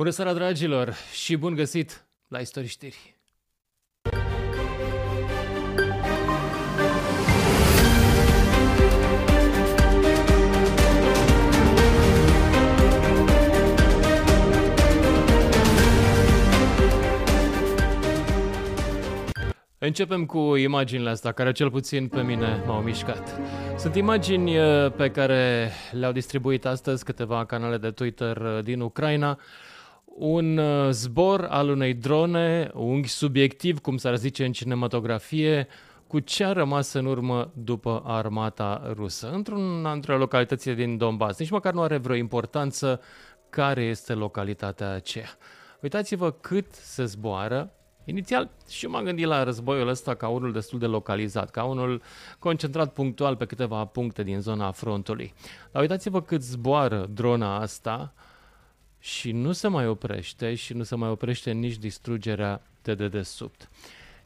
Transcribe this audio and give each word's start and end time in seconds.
Bună 0.00 0.12
seara, 0.12 0.32
dragilor, 0.32 0.94
și 1.12 1.36
bun 1.36 1.54
găsit 1.54 2.06
la 2.28 2.38
Istorii 2.38 2.68
Știri. 2.68 3.16
Începem 19.78 20.26
cu 20.26 20.56
imaginile 20.56 21.10
astea, 21.10 21.32
care 21.32 21.52
cel 21.52 21.70
puțin 21.70 22.08
pe 22.08 22.22
mine 22.22 22.62
m-au 22.66 22.82
mișcat. 22.82 23.40
Sunt 23.76 23.94
imagini 23.94 24.58
uh, 24.58 24.92
pe 24.92 25.10
care 25.10 25.70
le-au 25.92 26.12
distribuit 26.12 26.66
astăzi 26.66 27.04
câteva 27.04 27.44
canale 27.44 27.76
de 27.76 27.90
Twitter 27.90 28.36
uh, 28.36 28.64
din 28.64 28.80
Ucraina. 28.80 29.38
Un 30.16 30.56
uh, 30.56 30.90
zbor 30.90 31.44
al 31.44 31.68
unei 31.68 31.94
drone, 31.94 32.70
unghi 32.74 33.08
subiectiv, 33.08 33.78
cum 33.78 33.96
s-ar 33.96 34.16
zice 34.16 34.44
în 34.44 34.52
cinematografie, 34.52 35.66
cu 36.06 36.18
ce 36.18 36.44
a 36.44 36.52
rămas 36.52 36.92
în 36.92 37.06
urmă 37.06 37.50
după 37.54 38.02
armata 38.06 38.92
rusă, 38.94 39.30
într-un 39.30 39.86
între 39.86 40.14
localitățile 40.14 40.74
din 40.74 40.96
Donbass. 40.96 41.38
Nici 41.38 41.50
măcar 41.50 41.72
nu 41.72 41.82
are 41.82 41.96
vreo 41.96 42.16
importanță 42.16 43.00
care 43.50 43.82
este 43.82 44.12
localitatea 44.12 44.90
aceea. 44.90 45.28
Uitați-vă 45.80 46.30
cât 46.30 46.72
se 46.72 47.04
zboară 47.04 47.72
Inițial 48.04 48.50
și 48.68 48.86
m-am 48.86 49.04
gândit 49.04 49.26
la 49.26 49.42
războiul 49.42 49.88
ăsta 49.88 50.14
ca 50.14 50.28
unul 50.28 50.52
destul 50.52 50.78
de 50.78 50.86
localizat, 50.86 51.50
ca 51.50 51.64
unul 51.64 52.02
concentrat 52.38 52.92
punctual 52.92 53.36
pe 53.36 53.44
câteva 53.44 53.84
puncte 53.84 54.22
din 54.22 54.40
zona 54.40 54.70
frontului. 54.70 55.34
Dar 55.72 55.82
uitați-vă 55.82 56.22
cât 56.22 56.42
zboară 56.42 57.06
drona 57.10 57.60
asta 57.60 58.14
și 59.00 59.32
nu 59.32 59.52
se 59.52 59.68
mai 59.68 59.86
oprește 59.86 60.54
și 60.54 60.72
nu 60.72 60.82
se 60.82 60.96
mai 60.96 61.08
oprește 61.08 61.50
nici 61.52 61.76
distrugerea 61.76 62.62
de 62.82 62.94
dedesubt. 62.94 63.70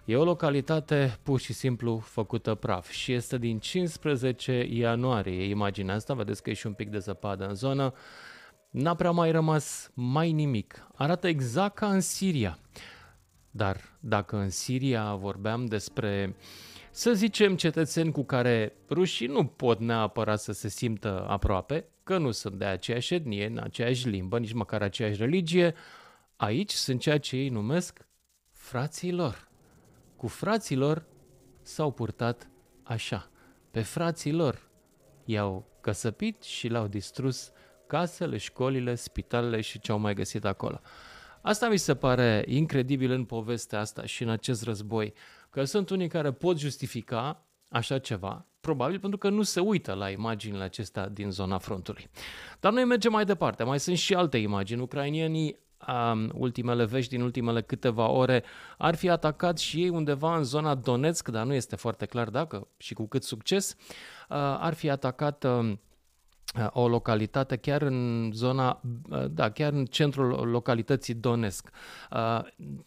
E 0.04 0.16
o 0.16 0.24
localitate 0.24 1.18
pur 1.22 1.40
și 1.40 1.52
simplu 1.52 1.98
făcută 1.98 2.54
praf 2.54 2.90
și 2.90 3.12
este 3.12 3.38
din 3.38 3.58
15 3.58 4.66
ianuarie. 4.70 5.44
Imaginea 5.44 5.94
asta, 5.94 6.14
vedeți 6.14 6.42
că 6.42 6.50
e 6.50 6.52
și 6.52 6.66
un 6.66 6.72
pic 6.72 6.90
de 6.90 6.98
zăpadă 6.98 7.46
în 7.48 7.54
zonă. 7.54 7.94
N-a 8.70 8.94
prea 8.94 9.10
mai 9.10 9.30
rămas 9.30 9.90
mai 9.94 10.32
nimic. 10.32 10.86
Arată 10.94 11.26
exact 11.26 11.74
ca 11.74 11.88
în 11.88 12.00
Siria. 12.00 12.58
Dar 13.50 13.80
dacă 14.00 14.36
în 14.36 14.50
Siria 14.50 15.14
vorbeam 15.14 15.66
despre, 15.66 16.36
să 16.96 17.12
zicem, 17.12 17.56
cetățeni 17.56 18.12
cu 18.12 18.24
care 18.24 18.72
rușii 18.90 19.26
nu 19.26 19.46
pot 19.46 19.78
neapărat 19.80 20.40
să 20.40 20.52
se 20.52 20.68
simtă 20.68 21.26
aproape, 21.28 21.88
că 22.02 22.18
nu 22.18 22.30
sunt 22.30 22.54
de 22.54 22.64
aceeași 22.64 23.14
etnie, 23.14 23.46
în 23.46 23.58
aceeași 23.58 24.08
limbă, 24.08 24.38
nici 24.38 24.52
măcar 24.52 24.82
aceeași 24.82 25.18
religie, 25.18 25.74
aici 26.36 26.70
sunt 26.70 27.00
ceea 27.00 27.18
ce 27.18 27.36
ei 27.36 27.48
numesc 27.48 28.06
frații 28.50 29.12
lor. 29.12 29.48
Cu 30.16 30.26
frații 30.26 30.76
lor 30.76 31.06
s-au 31.62 31.90
purtat 31.90 32.50
așa. 32.82 33.30
Pe 33.70 33.80
frații 33.80 34.32
lor 34.32 34.68
i-au 35.24 35.66
căsăpit 35.80 36.42
și 36.42 36.68
le-au 36.68 36.86
distrus 36.86 37.52
casele, 37.86 38.36
școlile, 38.36 38.94
spitalele 38.94 39.60
și 39.60 39.80
ce 39.80 39.92
au 39.92 39.98
mai 39.98 40.14
găsit 40.14 40.44
acolo. 40.44 40.80
Asta 41.42 41.68
mi 41.68 41.76
se 41.76 41.94
pare 41.94 42.44
incredibil 42.48 43.10
în 43.10 43.24
povestea 43.24 43.80
asta 43.80 44.04
și 44.04 44.22
în 44.22 44.28
acest 44.28 44.62
război, 44.62 45.14
că 45.54 45.64
sunt 45.64 45.90
unii 45.90 46.08
care 46.08 46.32
pot 46.32 46.58
justifica 46.58 47.46
așa 47.68 47.98
ceva, 47.98 48.46
probabil 48.60 48.98
pentru 48.98 49.18
că 49.18 49.28
nu 49.28 49.42
se 49.42 49.60
uită 49.60 49.92
la 49.92 50.10
imaginile 50.10 50.62
acestea 50.62 51.08
din 51.08 51.30
zona 51.30 51.58
frontului. 51.58 52.10
Dar 52.60 52.72
noi 52.72 52.84
mergem 52.84 53.12
mai 53.12 53.24
departe, 53.24 53.62
mai 53.64 53.80
sunt 53.80 53.96
și 53.96 54.14
alte 54.14 54.36
imagini. 54.36 54.80
Ucrainienii 54.80 55.58
um, 55.88 56.30
ultimele 56.34 56.84
vești 56.84 57.10
din 57.10 57.22
ultimele 57.22 57.62
câteva 57.62 58.08
ore 58.08 58.44
ar 58.78 58.94
fi 58.94 59.08
atacat 59.08 59.58
și 59.58 59.82
ei 59.82 59.88
undeva 59.88 60.36
în 60.36 60.42
zona 60.42 60.74
Donetsk, 60.74 61.28
dar 61.28 61.46
nu 61.46 61.52
este 61.54 61.76
foarte 61.76 62.06
clar 62.06 62.28
dacă 62.28 62.68
și 62.76 62.94
cu 62.94 63.06
cât 63.06 63.22
succes, 63.22 63.76
uh, 63.78 64.36
ar 64.38 64.74
fi 64.74 64.90
atacat 64.90 65.44
uh, 65.44 65.72
o 66.72 66.88
localitate 66.88 67.56
chiar 67.56 67.82
în 67.82 68.30
zona, 68.34 68.80
da, 69.30 69.50
chiar 69.50 69.72
în 69.72 69.84
centrul 69.84 70.48
localității 70.48 71.14
Donetsk. 71.14 71.70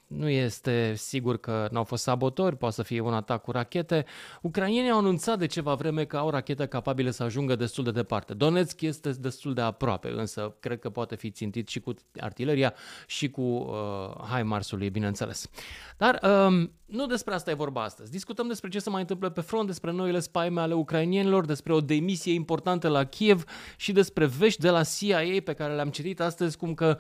Nu 0.08 0.30
este 0.30 0.94
sigur 0.96 1.38
că 1.38 1.68
n-au 1.72 1.84
fost 1.84 2.04
sabotori, 2.04 2.58
poate 2.58 2.76
să 2.76 2.84
fie 2.84 3.00
un 3.00 3.14
atac 3.14 3.42
cu 3.42 3.52
rachete. 3.52 4.06
Ucrainienii 4.42 4.90
au 4.90 4.98
anunțat 4.98 5.40
de 5.40 5.46
ceva 5.46 5.74
vreme 5.74 6.06
că 6.06 6.18
au 6.18 6.30
rachete 6.30 6.66
capabile 6.66 7.12
să 7.12 7.24
ajungă 7.24 7.56
destul 7.56 7.84
de 7.84 7.92
departe. 7.92 8.34
Donetsk 8.34 8.82
este 8.82 9.12
destul 9.12 9.54
de 9.54 9.62
aproape, 9.62 10.10
însă 10.10 10.56
cred 10.60 10.80
că 10.80 10.90
poate 10.90 11.16
fi 11.16 11.32
țintit 11.32 11.68
și 11.68 11.80
cu 11.80 11.94
artileria 12.20 12.74
și 13.08 13.30
cu 13.30 13.42
uh, 13.42 14.36
HIMARS-ului, 14.36 14.90
bineînțeles. 14.90 15.50
Dar 15.98 16.20
um, 16.48 16.72
nu 16.86 17.06
despre 17.06 17.34
asta 17.34 17.52
e 17.52 17.54
vorba 17.54 17.84
astăzi. 17.84 18.12
Discutăm 18.12 18.48
despre 18.48 18.70
ce 18.70 18.80
se 18.80 18.90
mai 18.90 19.02
întâmplă 19.02 19.30
pe 19.30 19.42
front, 19.42 19.68
despre 19.68 19.92
noile 19.92 20.20
spaime 20.20 20.62
ale 20.62 20.74
ucrainienilor, 20.74 21.46
despre 21.46 21.74
o 21.74 21.82
demisie 21.82 22.34
importantă 22.34 22.88
la 22.88 23.04
Kiev 23.04 23.44
și 23.78 23.92
despre 23.92 24.26
vești 24.26 24.62
de 24.62 24.70
la 24.70 24.84
CIA 24.84 25.42
pe 25.44 25.54
care 25.54 25.76
le-am 25.76 25.90
citit 25.90 26.20
astăzi, 26.20 26.58
cum 26.58 26.74
că 26.74 26.98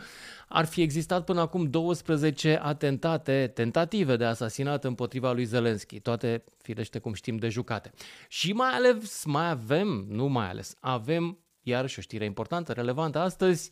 ar 0.47 0.65
fi 0.65 0.81
existat 0.81 1.23
până 1.23 1.41
acum 1.41 1.69
12 1.69 2.59
atentate, 2.61 3.51
tentative 3.53 4.15
de 4.15 4.25
asasinat 4.25 4.83
împotriva 4.83 5.31
lui 5.31 5.45
Zelensky, 5.45 5.99
toate, 5.99 6.43
firește 6.61 6.99
cum 6.99 7.13
știm, 7.13 7.37
de 7.37 7.49
jucate. 7.49 7.91
Și 8.27 8.53
mai 8.53 8.69
ales, 8.69 9.25
mai 9.25 9.49
avem, 9.49 10.05
nu 10.09 10.27
mai 10.27 10.49
ales, 10.49 10.75
avem 10.79 11.37
iarăși 11.61 11.99
o 11.99 12.01
știre 12.01 12.25
importantă, 12.25 12.71
relevantă 12.71 13.19
astăzi, 13.19 13.69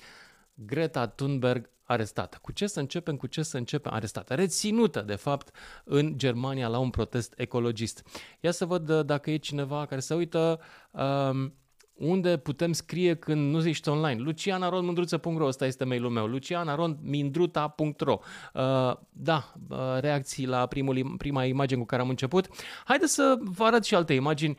Greta 0.53 1.07
Thunberg 1.07 1.69
arestată. 1.83 2.37
Cu 2.41 2.51
ce 2.51 2.67
să 2.67 2.79
începem? 2.79 3.17
Cu 3.17 3.27
ce 3.27 3.43
să 3.43 3.57
începem? 3.57 3.93
Arestată. 3.93 4.33
Reținută, 4.33 5.01
de 5.01 5.15
fapt, 5.15 5.55
în 5.83 6.17
Germania 6.17 6.67
la 6.67 6.77
un 6.79 6.89
protest 6.89 7.33
ecologist. 7.37 8.03
Ia 8.39 8.51
să 8.51 8.65
văd 8.65 8.89
uh, 8.89 9.05
dacă 9.05 9.31
e 9.31 9.37
cineva 9.37 9.85
care 9.85 10.01
se 10.01 10.13
uită 10.13 10.59
um, 10.91 11.53
unde 11.95 12.37
putem 12.37 12.73
scrie 12.73 13.15
când 13.15 13.53
nu 13.53 13.67
ești 13.67 13.89
online. 13.89 14.21
lucianarondmândruță.ro, 14.21 15.45
ăsta 15.45 15.65
este 15.65 15.83
mailul 15.83 16.09
meu, 16.09 16.25
lucianarondmindruta.ro 16.25 18.19
uh, 18.53 18.93
Da, 19.09 19.53
uh, 19.69 19.77
reacții 19.99 20.45
la 20.45 20.65
primul, 20.65 21.13
prima 21.17 21.43
imagine 21.43 21.79
cu 21.79 21.85
care 21.85 22.01
am 22.01 22.09
început. 22.09 22.47
Haideți 22.85 23.13
să 23.13 23.37
vă 23.39 23.63
arăt 23.63 23.83
și 23.83 23.95
alte 23.95 24.13
imagini. 24.13 24.57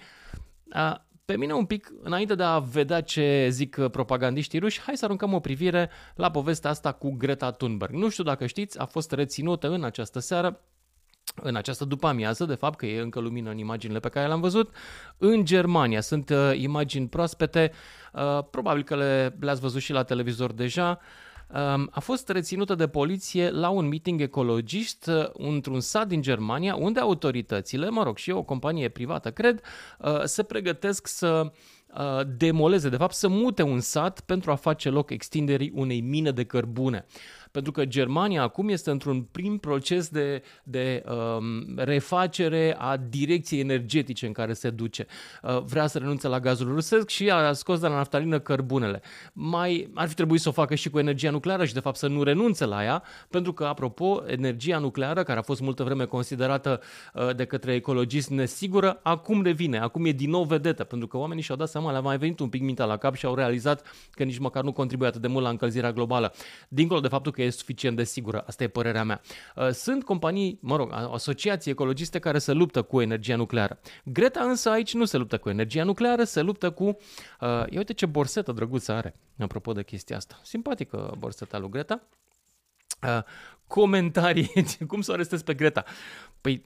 Uh, 0.74 0.94
pe 1.24 1.36
mine 1.36 1.52
un 1.52 1.64
pic, 1.64 1.92
înainte 2.02 2.34
de 2.34 2.42
a 2.42 2.58
vedea 2.58 3.00
ce 3.00 3.48
zic 3.50 3.78
propagandiștii 3.90 4.58
ruși, 4.58 4.80
hai 4.80 4.96
să 4.96 5.04
aruncăm 5.04 5.32
o 5.32 5.40
privire 5.40 5.90
la 6.14 6.30
povestea 6.30 6.70
asta 6.70 6.92
cu 6.92 7.10
Greta 7.10 7.50
Thunberg. 7.50 7.92
Nu 7.92 8.08
știu 8.08 8.24
dacă 8.24 8.46
știți, 8.46 8.78
a 8.78 8.84
fost 8.84 9.12
reținută 9.12 9.68
în 9.68 9.84
această 9.84 10.18
seară 10.18 10.60
în 11.42 11.56
această 11.56 11.84
după-amiază, 11.84 12.44
de 12.44 12.54
fapt 12.54 12.78
că 12.78 12.86
e 12.86 13.00
încă 13.00 13.20
lumină 13.20 13.50
în 13.50 13.58
imaginile 13.58 14.00
pe 14.00 14.08
care 14.08 14.26
le-am 14.26 14.40
văzut, 14.40 14.74
în 15.18 15.44
Germania. 15.44 16.00
Sunt 16.00 16.30
uh, 16.30 16.52
imagini 16.54 17.08
proaspete, 17.08 17.72
uh, 18.12 18.38
probabil 18.50 18.82
că 18.82 18.96
le, 18.96 19.36
le-ați 19.40 19.60
văzut 19.60 19.80
și 19.80 19.92
la 19.92 20.02
televizor 20.02 20.52
deja. 20.52 21.00
Uh, 21.48 21.84
a 21.90 22.00
fost 22.00 22.28
reținută 22.28 22.74
de 22.74 22.88
poliție 22.88 23.50
la 23.50 23.68
un 23.68 23.88
meeting 23.88 24.20
ecologist 24.20 25.06
uh, 25.06 25.28
într-un 25.32 25.80
sat 25.80 26.08
din 26.08 26.22
Germania, 26.22 26.74
unde 26.74 27.00
autoritățile, 27.00 27.88
mă 27.90 28.02
rog, 28.02 28.16
și 28.16 28.30
o 28.30 28.42
companie 28.42 28.88
privată, 28.88 29.30
cred, 29.30 29.60
uh, 29.98 30.22
se 30.24 30.42
pregătesc 30.42 31.06
să 31.06 31.52
uh, 31.98 32.20
demoleze, 32.36 32.88
de 32.88 32.96
fapt 32.96 33.14
să 33.14 33.28
mute 33.28 33.62
un 33.62 33.80
sat 33.80 34.20
pentru 34.20 34.50
a 34.50 34.54
face 34.54 34.90
loc 34.90 35.10
extinderii 35.10 35.72
unei 35.74 36.00
mine 36.00 36.30
de 36.30 36.44
cărbune 36.44 37.06
pentru 37.56 37.74
că 37.74 37.84
Germania 37.84 38.42
acum 38.42 38.68
este 38.68 38.90
într-un 38.90 39.22
prim 39.22 39.58
proces 39.58 40.08
de, 40.08 40.42
de 40.62 41.04
um, 41.08 41.74
refacere 41.76 42.76
a 42.78 42.96
direcției 42.96 43.60
energetice 43.60 44.26
în 44.26 44.32
care 44.32 44.52
se 44.52 44.70
duce. 44.70 45.06
Uh, 45.42 45.62
vrea 45.62 45.86
să 45.86 45.98
renunțe 45.98 46.28
la 46.28 46.40
gazul 46.40 46.68
rusesc 46.68 47.08
și 47.08 47.30
a 47.30 47.52
scos 47.52 47.80
de 47.80 47.86
la 47.86 47.94
naftalină 47.94 48.38
cărbunele. 48.38 49.02
Mai 49.32 49.90
ar 49.94 50.08
fi 50.08 50.14
trebuit 50.14 50.40
să 50.40 50.48
o 50.48 50.52
facă 50.52 50.74
și 50.74 50.90
cu 50.90 50.98
energia 50.98 51.30
nucleară 51.30 51.64
și 51.64 51.74
de 51.74 51.80
fapt 51.80 51.96
să 51.96 52.06
nu 52.06 52.22
renunțe 52.22 52.64
la 52.64 52.84
ea, 52.84 53.02
pentru 53.28 53.52
că, 53.52 53.64
apropo, 53.64 54.22
energia 54.26 54.78
nucleară, 54.78 55.22
care 55.22 55.38
a 55.38 55.42
fost 55.42 55.60
multă 55.60 55.82
vreme 55.82 56.04
considerată 56.04 56.80
uh, 57.14 57.34
de 57.36 57.44
către 57.44 57.74
ecologiști 57.74 58.32
nesigură, 58.32 59.00
acum 59.02 59.42
revine, 59.42 59.78
acum 59.78 60.04
e 60.04 60.12
din 60.12 60.30
nou 60.30 60.44
vedetă, 60.44 60.84
pentru 60.84 61.08
că 61.08 61.16
oamenii 61.16 61.42
și-au 61.42 61.56
dat 61.56 61.68
seama, 61.68 61.90
le-a 61.90 62.00
mai 62.00 62.18
venit 62.18 62.40
un 62.40 62.48
pic 62.48 62.62
mintea 62.62 62.84
la 62.84 62.96
cap 62.96 63.14
și 63.14 63.26
au 63.26 63.34
realizat 63.34 63.82
că 64.10 64.22
nici 64.22 64.38
măcar 64.38 64.62
nu 64.62 64.72
contribuie 64.72 65.08
atât 65.08 65.20
de 65.20 65.28
mult 65.28 65.44
la 65.44 65.50
încălzirea 65.50 65.92
globală. 65.92 66.32
Dincolo 66.68 67.00
de 67.00 67.08
faptul 67.08 67.32
că 67.32 67.42
e 67.46 67.50
suficient 67.50 67.96
de 67.96 68.04
sigură. 68.04 68.44
Asta 68.46 68.62
e 68.62 68.68
părerea 68.68 69.04
mea. 69.04 69.20
Uh, 69.56 69.70
sunt 69.70 70.04
companii, 70.04 70.58
mă 70.62 70.76
rog, 70.76 70.92
asociații 70.92 71.70
ecologiste 71.70 72.18
care 72.18 72.38
se 72.38 72.52
luptă 72.52 72.82
cu 72.82 73.00
energia 73.00 73.36
nucleară. 73.36 73.78
Greta 74.04 74.42
însă 74.42 74.70
aici 74.70 74.94
nu 74.94 75.04
se 75.04 75.16
luptă 75.16 75.38
cu 75.38 75.48
energia 75.48 75.84
nucleară, 75.84 76.24
se 76.24 76.40
luptă 76.40 76.70
cu... 76.70 76.84
Uh, 76.84 76.96
ia 77.40 77.78
uite 77.78 77.92
ce 77.92 78.06
borsetă 78.06 78.52
drăguță 78.52 78.92
are, 78.92 79.14
apropo 79.38 79.72
de 79.72 79.82
chestia 79.82 80.16
asta. 80.16 80.40
Simpatică 80.42 81.14
borseta 81.18 81.58
lui 81.58 81.70
Greta. 81.70 82.02
Uh, 83.02 83.22
comentarii, 83.66 84.52
cum 84.88 85.00
să 85.00 85.10
o 85.10 85.14
arestez 85.14 85.42
pe 85.42 85.54
Greta? 85.54 85.84
Păi 86.40 86.64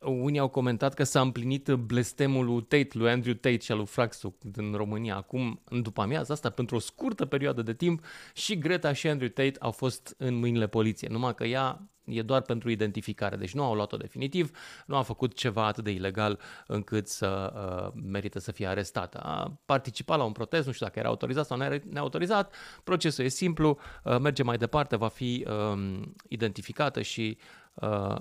unii 0.00 0.38
au 0.38 0.48
comentat 0.48 0.94
că 0.94 1.04
s-a 1.04 1.20
împlinit 1.20 1.68
blestemul 1.68 2.44
lui 2.44 2.62
Tate, 2.62 2.88
lui 2.92 3.10
Andrew 3.10 3.34
Tate 3.34 3.58
și 3.58 3.72
al 3.72 3.76
lui 3.76 3.86
Fraxu 3.86 4.36
din 4.40 4.72
România. 4.72 5.16
Acum, 5.16 5.60
în 5.64 5.82
după 5.82 6.02
amiază 6.02 6.32
asta, 6.32 6.50
pentru 6.50 6.76
o 6.76 6.78
scurtă 6.78 7.26
perioadă 7.26 7.62
de 7.62 7.74
timp, 7.74 8.04
și 8.34 8.58
Greta 8.58 8.92
și 8.92 9.08
Andrew 9.08 9.28
Tate 9.28 9.54
au 9.58 9.70
fost 9.70 10.14
în 10.18 10.34
mâinile 10.34 10.66
poliției. 10.66 11.10
Numai 11.10 11.34
că 11.34 11.44
ea 11.44 11.88
e 12.04 12.22
doar 12.22 12.42
pentru 12.42 12.70
identificare, 12.70 13.36
deci 13.36 13.54
nu 13.54 13.64
au 13.64 13.74
luat-o 13.74 13.96
definitiv, 13.96 14.50
nu 14.86 14.96
a 14.96 15.02
făcut 15.02 15.34
ceva 15.34 15.66
atât 15.66 15.84
de 15.84 15.90
ilegal 15.90 16.38
încât 16.66 17.08
să 17.08 17.52
uh, 17.54 18.02
merită 18.04 18.38
să 18.38 18.52
fie 18.52 18.66
arestată. 18.66 19.18
A 19.18 19.60
participat 19.64 20.18
la 20.18 20.24
un 20.24 20.32
protest, 20.32 20.66
nu 20.66 20.72
știu 20.72 20.86
dacă 20.86 20.98
era 20.98 21.08
autorizat 21.08 21.46
sau 21.46 21.58
neautorizat, 21.90 22.54
procesul 22.84 23.24
e 23.24 23.28
simplu, 23.28 23.78
uh, 24.04 24.18
merge 24.18 24.42
mai 24.42 24.56
departe, 24.56 24.96
va 24.96 25.08
fi 25.08 25.46
uh, 25.48 26.00
identificată 26.28 27.02
și 27.02 27.38
uh, 27.74 28.16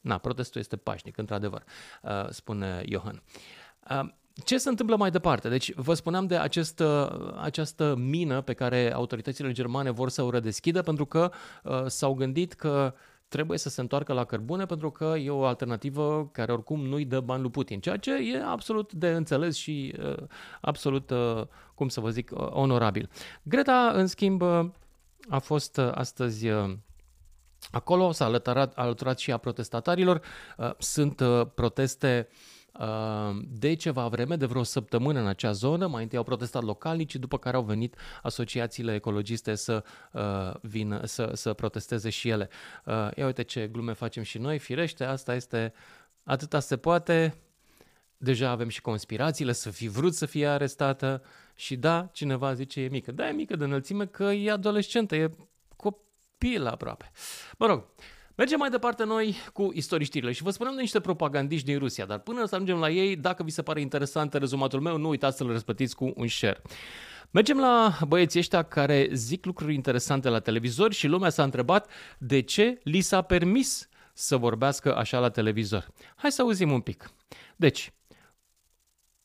na, 0.00 0.18
protestul 0.18 0.60
este 0.60 0.76
pașnic, 0.76 1.16
într-adevăr, 1.16 1.64
uh, 2.02 2.28
spune 2.28 2.82
Johan. 2.88 3.22
Uh, 3.90 4.08
ce 4.44 4.58
se 4.58 4.68
întâmplă 4.68 4.96
mai 4.96 5.10
departe? 5.10 5.48
Deci 5.48 5.74
vă 5.74 5.94
spuneam 5.94 6.26
de 6.26 6.36
această, 6.36 7.18
această 7.40 7.94
mină 7.96 8.40
pe 8.40 8.52
care 8.52 8.92
autoritățile 8.92 9.52
germane 9.52 9.90
vor 9.90 10.08
să 10.08 10.22
o 10.22 10.30
redeschidă 10.30 10.82
pentru 10.82 11.06
că 11.06 11.30
uh, 11.62 11.84
s-au 11.86 12.14
gândit 12.14 12.52
că 12.52 12.94
trebuie 13.28 13.58
să 13.58 13.68
se 13.68 13.80
întoarcă 13.80 14.12
la 14.12 14.24
cărbune 14.24 14.66
pentru 14.66 14.90
că 14.90 15.14
e 15.18 15.30
o 15.30 15.44
alternativă 15.44 16.28
care 16.32 16.52
oricum 16.52 16.86
nu-i 16.86 17.04
dă 17.04 17.20
bani 17.20 17.42
lui 17.42 17.50
Putin, 17.50 17.80
ceea 17.80 17.96
ce 17.96 18.14
e 18.14 18.42
absolut 18.44 18.92
de 18.92 19.08
înțeles 19.08 19.56
și 19.56 19.94
uh, 20.02 20.22
absolut, 20.60 21.10
uh, 21.10 21.42
cum 21.74 21.88
să 21.88 22.00
vă 22.00 22.10
zic, 22.10 22.30
uh, 22.34 22.48
onorabil. 22.50 23.10
Greta, 23.42 23.90
în 23.94 24.06
schimb, 24.06 24.42
uh, 24.42 24.68
a 25.28 25.38
fost 25.38 25.76
uh, 25.76 25.90
astăzi 25.94 26.48
uh, 26.48 26.76
acolo, 27.70 28.12
s-a 28.12 28.24
alăturat, 28.24 28.72
alăturat 28.74 29.18
și 29.18 29.32
a 29.32 29.36
protestatarilor. 29.36 30.20
Uh, 30.56 30.70
sunt 30.78 31.20
uh, 31.20 31.46
proteste 31.54 32.28
uh, 32.72 33.36
de 33.48 33.74
ceva 33.74 34.08
vreme, 34.08 34.36
de 34.36 34.46
vreo 34.46 34.62
săptămână 34.62 35.20
în 35.20 35.26
acea 35.26 35.52
zonă. 35.52 35.86
Mai 35.86 36.02
întâi 36.02 36.18
au 36.18 36.24
protestat 36.24 36.62
localnicii, 36.62 37.18
după 37.18 37.38
care 37.38 37.56
au 37.56 37.62
venit 37.62 37.96
asociațiile 38.22 38.94
ecologiste 38.94 39.54
să 39.54 39.84
uh, 40.12 40.54
vină, 40.62 41.04
să, 41.04 41.30
să 41.34 41.52
protesteze 41.52 42.10
și 42.10 42.28
ele. 42.28 42.48
Uh, 42.84 43.08
ia 43.16 43.26
uite 43.26 43.42
ce 43.42 43.66
glume 43.66 43.92
facem 43.92 44.22
și 44.22 44.38
noi, 44.38 44.58
firește, 44.58 45.04
asta 45.04 45.34
este, 45.34 45.72
atâta 46.22 46.60
se 46.60 46.76
poate, 46.76 47.34
deja 48.16 48.50
avem 48.50 48.68
și 48.68 48.80
conspirațiile, 48.80 49.52
să 49.52 49.70
fi 49.70 49.88
vrut 49.88 50.14
să 50.14 50.26
fie 50.26 50.46
arestată 50.46 51.22
și 51.54 51.76
da, 51.76 52.08
cineva 52.12 52.54
zice 52.54 52.80
e 52.80 52.88
mică. 52.88 53.12
Da, 53.12 53.28
e 53.28 53.32
mică 53.32 53.56
de 53.56 53.64
înălțime 53.64 54.06
că 54.06 54.24
e 54.24 54.50
adolescentă, 54.50 55.16
e 55.16 55.30
copil 56.38 56.66
aproape. 56.66 57.10
Mă 57.58 57.66
rog, 57.66 57.84
Mergem 58.34 58.58
mai 58.58 58.70
departe 58.70 59.04
noi 59.04 59.36
cu 59.52 59.70
istoriștirile 59.72 60.32
și 60.32 60.42
vă 60.42 60.50
spunem 60.50 60.74
de 60.74 60.80
niște 60.80 61.00
propagandiști 61.00 61.66
din 61.66 61.78
Rusia, 61.78 62.04
dar 62.04 62.18
până 62.18 62.44
să 62.44 62.54
ajungem 62.54 62.78
la 62.78 62.90
ei, 62.90 63.16
dacă 63.16 63.42
vi 63.42 63.50
se 63.50 63.62
pare 63.62 63.80
interesant 63.80 64.34
rezumatul 64.34 64.80
meu, 64.80 64.96
nu 64.96 65.08
uitați 65.08 65.36
să-l 65.36 65.46
răspătiți 65.46 65.94
cu 65.94 66.12
un 66.16 66.28
share. 66.28 66.62
Mergem 67.30 67.58
la 67.58 67.98
băieții 68.06 68.38
ăștia 68.38 68.62
care 68.62 69.08
zic 69.12 69.44
lucruri 69.44 69.74
interesante 69.74 70.28
la 70.28 70.38
televizor 70.38 70.92
și 70.92 71.06
lumea 71.06 71.30
s-a 71.30 71.42
întrebat 71.42 71.90
de 72.18 72.40
ce 72.40 72.80
li 72.82 73.00
s-a 73.00 73.22
permis 73.22 73.88
să 74.12 74.36
vorbească 74.36 74.96
așa 74.96 75.18
la 75.18 75.30
televizor. 75.30 75.88
Hai 76.16 76.32
să 76.32 76.42
auzim 76.42 76.72
un 76.72 76.80
pic. 76.80 77.10
Deci, 77.56 77.92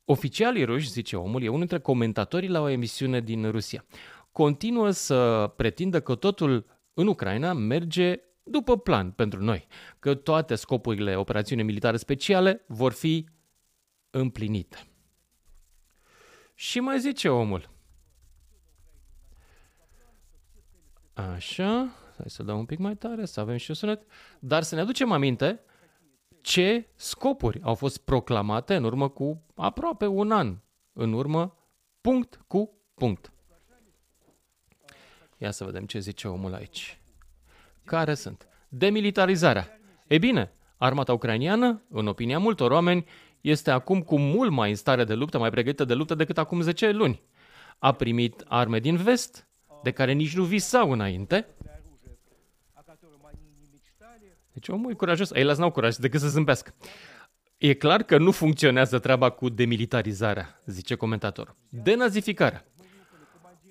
oficialii 0.06 0.64
ruși, 0.64 0.90
zice 0.90 1.16
omul, 1.16 1.44
e 1.44 1.48
unul 1.48 1.60
dintre 1.60 1.80
comentatorii 1.80 2.50
la 2.50 2.62
o 2.62 2.70
emisiune 2.70 3.20
din 3.20 3.52
Rusia. 3.52 3.86
Continuă 4.32 4.90
să 4.90 5.52
pretindă 5.56 6.02
că 6.02 6.16
totul 6.16 6.66
în 6.94 7.08
Ucraina 7.08 7.54
merge 7.54 8.16
după 8.44 8.78
plan 8.78 9.12
pentru 9.12 9.44
noi, 9.44 9.68
că 10.00 10.16
toate 10.16 10.56
scopurile 10.56 11.16
operațiunii 11.16 11.66
militare 11.66 11.98
speciale 11.98 12.64
vor 12.68 12.92
fi 12.92 13.30
împlinite. 14.10 14.88
Și 16.56 16.80
mai 16.80 17.00
zice 17.00 17.30
omul. 17.30 17.70
Așa, 21.14 21.96
hai 22.18 22.26
să 22.26 22.44
dau 22.44 22.58
un 22.58 22.66
pic 22.66 22.80
mai 22.80 22.96
tare, 22.96 23.26
să 23.26 23.40
avem 23.40 23.58
și 23.58 23.72
o 23.72 23.74
sunet. 23.74 24.04
Dar 24.40 24.64
să 24.64 24.76
ne 24.76 24.82
aducem 24.82 25.12
aminte 25.12 25.62
ce 26.42 26.90
scopuri 26.96 27.62
au 27.62 27.76
fost 27.76 27.98
proclamate 27.98 28.76
în 28.76 28.84
urmă 28.84 29.10
cu 29.10 29.44
aproape 29.56 30.06
un 30.06 30.32
an. 30.32 30.58
În 30.94 31.14
urmă, 31.14 31.58
punct 32.02 32.44
cu 32.48 32.78
punct. 32.94 33.33
Ia 35.44 35.52
să 35.52 35.64
vedem 35.64 35.86
ce 35.86 36.00
zice 36.00 36.28
omul 36.28 36.54
aici. 36.54 37.00
Care 37.86 38.14
sunt? 38.14 38.48
Demilitarizarea. 38.70 39.80
E 40.08 40.18
bine, 40.18 40.52
armata 40.78 41.14
ucrainiană, 41.14 41.82
în 41.90 42.08
opinia 42.08 42.40
multor 42.40 42.72
oameni, 42.72 43.06
este 43.42 43.72
acum 43.72 44.02
cu 44.02 44.20
mult 44.20 44.52
mai 44.52 44.70
în 44.70 44.76
stare 44.76 45.04
de 45.04 45.14
luptă, 45.14 45.38
mai 45.38 45.50
pregătită 45.50 45.86
de 45.86 45.94
luptă 45.94 46.16
decât 46.16 46.38
acum 46.38 46.62
10 46.62 46.92
luni. 46.92 47.22
A 47.80 47.92
primit 47.92 48.44
arme 48.48 48.80
din 48.80 48.96
vest, 48.96 49.48
de 49.82 49.92
care 49.92 50.12
nici 50.12 50.36
nu 50.36 50.44
visau 50.44 50.92
înainte. 50.92 51.48
Deci 54.54 54.68
omul 54.68 54.92
e 54.92 54.94
curajos. 54.94 55.32
Ei 55.32 55.44
las 55.44 55.58
n-au 55.58 55.72
curaj 55.72 55.96
decât 55.96 56.20
să 56.20 56.28
zâmbească. 56.28 56.74
E 57.58 57.74
clar 57.74 58.04
că 58.04 58.18
nu 58.18 58.32
funcționează 58.32 59.00
treaba 59.00 59.30
cu 59.30 59.50
demilitarizarea, 59.50 60.62
zice 60.66 60.96
comentator. 60.96 61.56
Denazificarea. 61.70 62.66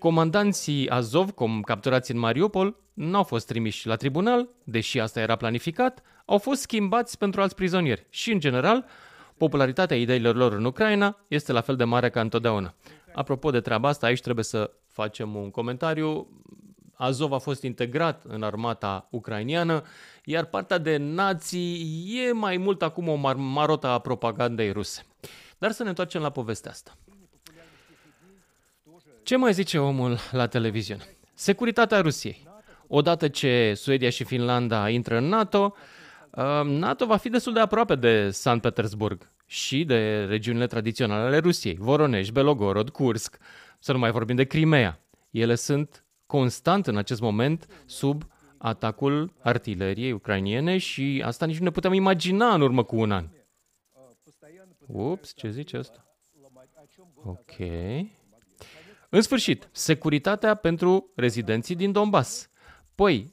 Comandanții 0.02 0.88
Azov, 0.88 1.30
cum 1.30 1.60
capturați 1.60 2.10
în 2.10 2.18
Mariupol, 2.18 2.76
n-au 2.92 3.22
fost 3.22 3.46
trimiși 3.46 3.86
la 3.86 3.96
tribunal, 3.96 4.48
deși 4.64 5.00
asta 5.00 5.20
era 5.20 5.36
planificat, 5.36 6.02
au 6.24 6.38
fost 6.38 6.60
schimbați 6.60 7.18
pentru 7.18 7.40
alți 7.40 7.54
prizonieri 7.54 8.06
și, 8.10 8.32
în 8.32 8.38
general, 8.40 8.84
popularitatea 9.36 9.96
ideilor 9.96 10.34
lor 10.34 10.52
în 10.52 10.64
Ucraina 10.64 11.16
este 11.28 11.52
la 11.52 11.60
fel 11.60 11.76
de 11.76 11.84
mare 11.84 12.10
ca 12.10 12.20
întotdeauna. 12.20 12.74
Apropo 13.14 13.50
de 13.50 13.60
treaba 13.60 13.88
asta, 13.88 14.06
aici 14.06 14.20
trebuie 14.20 14.44
să 14.44 14.70
facem 14.86 15.34
un 15.34 15.50
comentariu. 15.50 16.28
Azov 16.94 17.32
a 17.32 17.38
fost 17.38 17.62
integrat 17.62 18.24
în 18.28 18.42
armata 18.42 19.08
ucrainiană, 19.10 19.82
iar 20.24 20.44
partea 20.44 20.78
de 20.78 20.96
nații 20.96 22.06
e 22.26 22.32
mai 22.32 22.56
mult 22.56 22.82
acum 22.82 23.08
o 23.08 23.16
mar- 23.16 23.36
marota 23.36 23.90
a 23.92 23.98
propagandei 23.98 24.72
ruse. 24.72 25.02
Dar 25.58 25.70
să 25.70 25.82
ne 25.82 25.88
întoarcem 25.88 26.22
la 26.22 26.30
povestea 26.30 26.70
asta. 26.70 26.96
Ce 29.22 29.36
mai 29.36 29.52
zice 29.52 29.78
omul 29.78 30.18
la 30.30 30.46
televiziune? 30.46 31.02
Securitatea 31.34 32.00
Rusiei. 32.00 32.46
Odată 32.86 33.28
ce 33.28 33.72
Suedia 33.74 34.10
și 34.10 34.24
Finlanda 34.24 34.88
intră 34.88 35.16
în 35.16 35.24
NATO, 35.24 35.74
uh, 36.30 36.62
NATO 36.64 37.06
va 37.06 37.16
fi 37.16 37.28
destul 37.28 37.52
de 37.52 37.60
aproape 37.60 37.94
de 37.94 38.30
San 38.30 38.58
Petersburg 38.58 39.30
și 39.46 39.84
de 39.84 40.24
regiunile 40.24 40.66
tradiționale 40.66 41.26
ale 41.26 41.38
Rusiei, 41.38 41.76
Voronezh, 41.78 42.30
Belogorod, 42.30 42.90
Kursk, 42.90 43.38
să 43.78 43.92
nu 43.92 43.98
mai 43.98 44.10
vorbim 44.10 44.36
de 44.36 44.44
Crimea. 44.44 45.00
Ele 45.30 45.54
sunt 45.54 46.04
constant 46.26 46.86
în 46.86 46.96
acest 46.96 47.20
moment 47.20 47.66
sub 47.86 48.22
atacul 48.58 49.32
artileriei 49.40 50.12
ucrainiene 50.12 50.78
și 50.78 51.22
asta 51.24 51.46
nici 51.46 51.58
nu 51.58 51.64
ne 51.64 51.70
putem 51.70 51.92
imagina 51.92 52.54
în 52.54 52.60
urmă 52.60 52.82
cu 52.82 52.96
un 52.96 53.12
an. 53.12 53.28
Ups, 54.86 55.32
ce 55.34 55.50
zice 55.50 55.76
asta? 55.76 56.06
Ok. 57.24 57.56
În 59.14 59.20
sfârșit, 59.20 59.68
securitatea 59.72 60.54
pentru 60.54 61.10
rezidenții 61.14 61.74
din 61.74 61.92
Donbass. 61.92 62.50
Păi, 62.94 63.32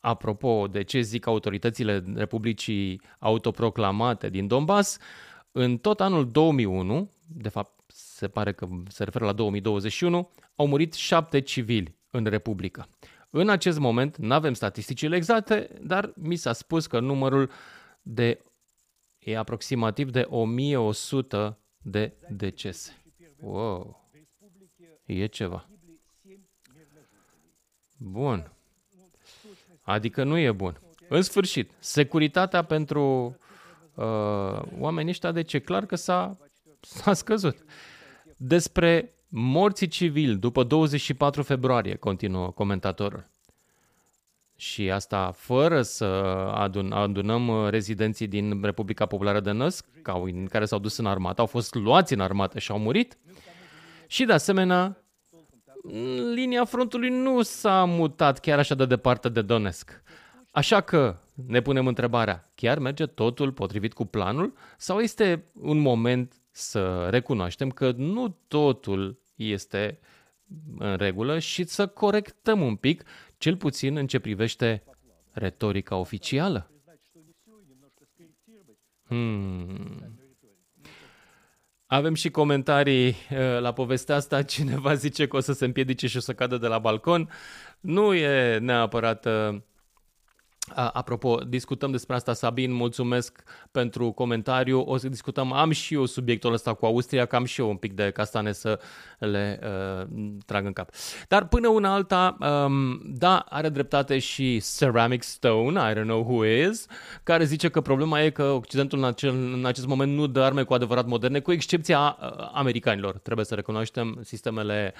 apropo 0.00 0.66
de 0.66 0.82
ce 0.82 1.00
zic 1.00 1.26
autoritățile 1.26 2.04
Republicii 2.14 3.00
autoproclamate 3.18 4.28
din 4.28 4.46
Donbass, 4.46 4.98
în 5.52 5.78
tot 5.78 6.00
anul 6.00 6.30
2001, 6.30 7.10
de 7.26 7.48
fapt 7.48 7.82
se 7.86 8.28
pare 8.28 8.52
că 8.52 8.68
se 8.88 9.04
referă 9.04 9.24
la 9.24 9.32
2021, 9.32 10.30
au 10.54 10.66
murit 10.66 10.92
șapte 10.92 11.40
civili 11.40 11.96
în 12.10 12.24
Republică. 12.24 12.88
În 13.30 13.48
acest 13.48 13.78
moment 13.78 14.16
nu 14.16 14.34
avem 14.34 14.54
statisticile 14.54 15.16
exacte, 15.16 15.68
dar 15.82 16.12
mi 16.16 16.36
s-a 16.36 16.52
spus 16.52 16.86
că 16.86 17.00
numărul 17.00 17.50
de 18.02 18.40
e 19.18 19.36
aproximativ 19.36 20.10
de 20.10 20.26
1100 20.28 21.58
de 21.82 22.12
decese. 22.28 23.02
Wow! 23.40 24.05
E 25.06 25.26
ceva. 25.26 25.68
Bun. 27.96 28.50
Adică 29.82 30.24
nu 30.24 30.38
e 30.38 30.52
bun. 30.52 30.80
În 31.08 31.22
sfârșit, 31.22 31.70
securitatea 31.78 32.62
pentru 32.62 33.36
uh, 33.94 34.62
oamenii 34.78 35.10
ăștia, 35.10 35.32
de 35.32 35.42
ce? 35.42 35.58
Clar 35.58 35.86
că 35.86 35.96
s-a, 35.96 36.36
s-a 36.80 37.12
scăzut. 37.12 37.64
Despre 38.36 39.14
morții 39.28 39.88
civili 39.88 40.36
după 40.36 40.62
24 40.62 41.42
februarie, 41.42 41.94
continuă 41.94 42.50
comentatorul. 42.50 43.28
Și 44.56 44.90
asta 44.90 45.30
fără 45.30 45.82
să 45.82 46.04
adun, 46.54 46.92
adunăm 46.92 47.68
rezidenții 47.68 48.26
din 48.26 48.62
Republica 48.62 49.06
Populară 49.06 49.40
de 49.40 49.50
Născ, 49.50 49.86
care 50.50 50.64
s-au 50.64 50.78
dus 50.78 50.96
în 50.96 51.06
armată, 51.06 51.40
au 51.40 51.46
fost 51.46 51.74
luați 51.74 52.12
în 52.12 52.20
armată 52.20 52.58
și 52.58 52.70
au 52.70 52.78
murit. 52.78 53.16
Și 54.06 54.24
de 54.24 54.32
asemenea, 54.32 54.96
linia 56.34 56.64
frontului 56.64 57.08
nu 57.08 57.42
s-a 57.42 57.84
mutat 57.84 58.40
chiar 58.40 58.58
așa 58.58 58.74
de 58.74 58.86
departe 58.86 59.28
de 59.28 59.42
Donetsk. 59.42 60.02
Așa 60.50 60.80
că 60.80 61.16
ne 61.46 61.60
punem 61.60 61.86
întrebarea, 61.86 62.44
chiar 62.54 62.78
merge 62.78 63.06
totul 63.06 63.52
potrivit 63.52 63.92
cu 63.92 64.04
planul 64.04 64.54
sau 64.76 65.00
este 65.00 65.44
un 65.60 65.78
moment 65.78 66.34
să 66.50 67.08
recunoaștem 67.10 67.70
că 67.70 67.90
nu 67.96 68.36
totul 68.48 69.18
este 69.34 69.98
în 70.78 70.96
regulă 70.96 71.38
și 71.38 71.64
să 71.64 71.86
corectăm 71.86 72.60
un 72.60 72.76
pic, 72.76 73.02
cel 73.38 73.56
puțin 73.56 73.96
în 73.96 74.06
ce 74.06 74.18
privește 74.18 74.82
retorica 75.32 75.96
oficială? 75.96 76.70
Hmm. 79.06 80.25
Avem 81.86 82.14
și 82.14 82.30
comentarii 82.30 83.08
uh, 83.08 83.60
la 83.60 83.72
povestea 83.72 84.14
asta. 84.14 84.42
Cineva 84.54 84.94
zice 84.94 85.26
că 85.26 85.36
o 85.36 85.40
să 85.40 85.52
se 85.52 85.64
împiedice 85.64 86.06
și 86.06 86.16
o 86.16 86.20
să 86.20 86.32
cadă 86.32 86.56
de 86.56 86.66
la 86.66 86.78
balcon. 86.78 87.30
Nu 87.80 88.14
e 88.14 88.58
neapărat 88.58 89.26
uh, 89.26 89.58
Apropo, 90.74 91.36
discutăm 91.36 91.90
despre 91.90 92.14
asta, 92.14 92.32
Sabin, 92.32 92.72
mulțumesc 92.72 93.42
pentru 93.70 94.10
comentariu. 94.10 94.80
O 94.80 94.96
să 94.96 95.08
discutăm, 95.08 95.52
am 95.52 95.70
și 95.70 95.94
eu 95.94 96.04
subiectul 96.04 96.52
ăsta 96.52 96.74
cu 96.74 96.86
Austria, 96.86 97.24
că 97.26 97.36
am 97.36 97.44
și 97.44 97.60
eu 97.60 97.68
un 97.68 97.76
pic 97.76 97.92
de 97.92 98.10
castane 98.10 98.52
să 98.52 98.80
le 99.18 99.60
uh, 99.62 100.06
trag 100.46 100.66
în 100.66 100.72
cap. 100.72 100.90
Dar 101.28 101.48
până 101.48 101.68
una 101.68 101.92
alta, 101.92 102.36
um, 102.40 103.00
da, 103.04 103.38
are 103.38 103.68
dreptate 103.68 104.18
și 104.18 104.62
Ceramic 104.76 105.22
Stone, 105.22 105.90
I 105.90 105.94
don't 105.94 106.02
know 106.02 106.22
who 106.22 106.44
is, 106.44 106.86
care 107.22 107.44
zice 107.44 107.68
că 107.68 107.80
problema 107.80 108.22
e 108.22 108.30
că 108.30 108.42
Occidentul 108.42 108.98
în, 108.98 109.04
acel, 109.04 109.52
în 109.52 109.64
acest 109.66 109.86
moment 109.86 110.12
nu 110.12 110.26
dă 110.26 110.42
arme 110.42 110.62
cu 110.62 110.74
adevărat 110.74 111.06
moderne, 111.06 111.40
cu 111.40 111.52
excepția 111.52 112.18
uh, 112.20 112.50
americanilor. 112.52 113.18
Trebuie 113.18 113.44
să 113.44 113.54
recunoaștem, 113.54 114.20
sistemele 114.22 114.94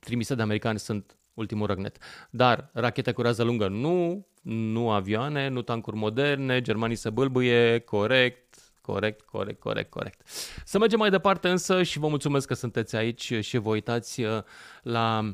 trimise 0.00 0.34
de 0.34 0.42
americani 0.42 0.78
sunt 0.78 1.14
ultimul 1.34 1.66
răgnet. 1.66 1.98
Dar 2.30 2.70
rachete 2.72 3.12
cu 3.12 3.22
rază 3.22 3.42
lungă 3.42 3.68
nu, 3.68 4.26
nu 4.42 4.90
avioane, 4.90 5.48
nu 5.48 5.62
tancuri 5.62 5.96
moderne, 5.96 6.60
germanii 6.60 6.96
se 6.96 7.10
bâlbâie, 7.10 7.78
corect, 7.78 8.72
corect, 8.80 9.20
corect, 9.20 9.60
corect, 9.60 9.90
corect. 9.90 10.28
Să 10.64 10.78
mergem 10.78 10.98
mai 10.98 11.10
departe 11.10 11.48
însă 11.48 11.82
și 11.82 11.98
vă 11.98 12.08
mulțumesc 12.08 12.46
că 12.46 12.54
sunteți 12.54 12.96
aici 12.96 13.32
și 13.40 13.58
vă 13.58 13.68
uitați 13.68 14.22
uh, 14.22 14.42
la 14.82 15.30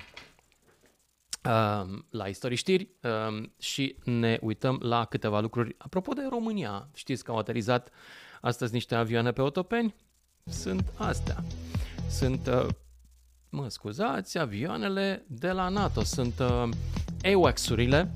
uh, 1.44 1.98
la 2.10 2.26
istorii 2.26 2.56
știri 2.56 2.88
uh, 3.02 3.42
și 3.58 3.96
ne 4.04 4.38
uităm 4.40 4.78
la 4.82 5.04
câteva 5.04 5.40
lucruri. 5.40 5.74
Apropo 5.78 6.12
de 6.12 6.26
România, 6.30 6.88
știți 6.94 7.24
că 7.24 7.30
au 7.30 7.38
aterizat 7.38 7.90
astăzi 8.40 8.72
niște 8.72 8.94
avioane 8.94 9.32
pe 9.32 9.42
otopeni? 9.42 9.94
Sunt 10.44 10.92
astea. 10.96 11.44
Sunt 12.08 12.48
mă 13.50 13.68
scuzați, 13.68 14.38
avioanele 14.38 15.24
de 15.26 15.50
la 15.50 15.68
NATO. 15.68 16.02
Sunt 16.04 16.38
uh, 16.38 16.68
AWACS-urile 17.34 18.12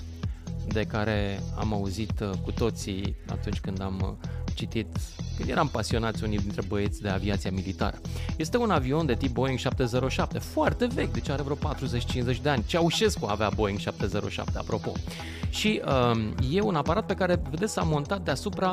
de 0.68 0.82
care 0.82 1.40
am 1.58 1.72
auzit 1.72 2.20
uh, 2.20 2.30
cu 2.44 2.50
toții 2.50 3.16
atunci 3.28 3.60
când 3.60 3.80
am 3.80 4.00
uh, 4.02 4.28
citit, 4.54 4.86
când 5.36 5.48
eram 5.48 5.68
pasionați 5.68 6.24
unii 6.24 6.38
dintre 6.38 6.62
băieți 6.68 7.02
de 7.02 7.08
aviația 7.08 7.50
militară. 7.50 8.00
Este 8.36 8.56
un 8.56 8.70
avion 8.70 9.06
de 9.06 9.14
tip 9.14 9.32
Boeing 9.32 9.58
707, 9.58 10.38
foarte 10.38 10.86
vechi, 10.86 11.12
deci 11.12 11.28
are 11.28 11.42
vreo 11.42 11.56
40-50 12.34 12.42
de 12.42 12.48
ani. 12.48 12.64
Ceaușescu 12.66 13.26
avea 13.26 13.50
Boeing 13.54 13.78
707, 13.78 14.58
apropo. 14.58 14.92
Și 15.50 15.82
uh, 15.84 16.20
e 16.50 16.60
un 16.60 16.74
aparat 16.74 17.06
pe 17.06 17.14
care, 17.14 17.42
vedeți, 17.50 17.72
s-a 17.72 17.82
montat 17.82 18.20
deasupra 18.24 18.72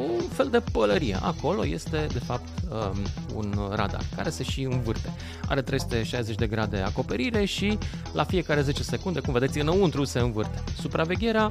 un 0.00 0.28
fel 0.32 0.48
de 0.50 0.62
pălărie. 0.72 1.18
Acolo 1.22 1.66
este, 1.66 2.06
de 2.12 2.18
fapt, 2.18 2.48
um, 2.70 2.98
un 3.34 3.70
radar 3.70 4.02
care 4.16 4.30
se 4.30 4.42
și 4.42 4.62
învârte. 4.62 5.12
Are 5.48 5.62
360 5.62 6.36
de 6.36 6.46
grade 6.46 6.76
acoperire 6.78 7.44
și 7.44 7.78
la 8.12 8.24
fiecare 8.24 8.60
10 8.60 8.82
secunde, 8.82 9.20
cum 9.20 9.32
vedeți, 9.32 9.60
înăuntru 9.60 10.04
se 10.04 10.18
învârte. 10.18 10.62
Supravegherea 10.80 11.50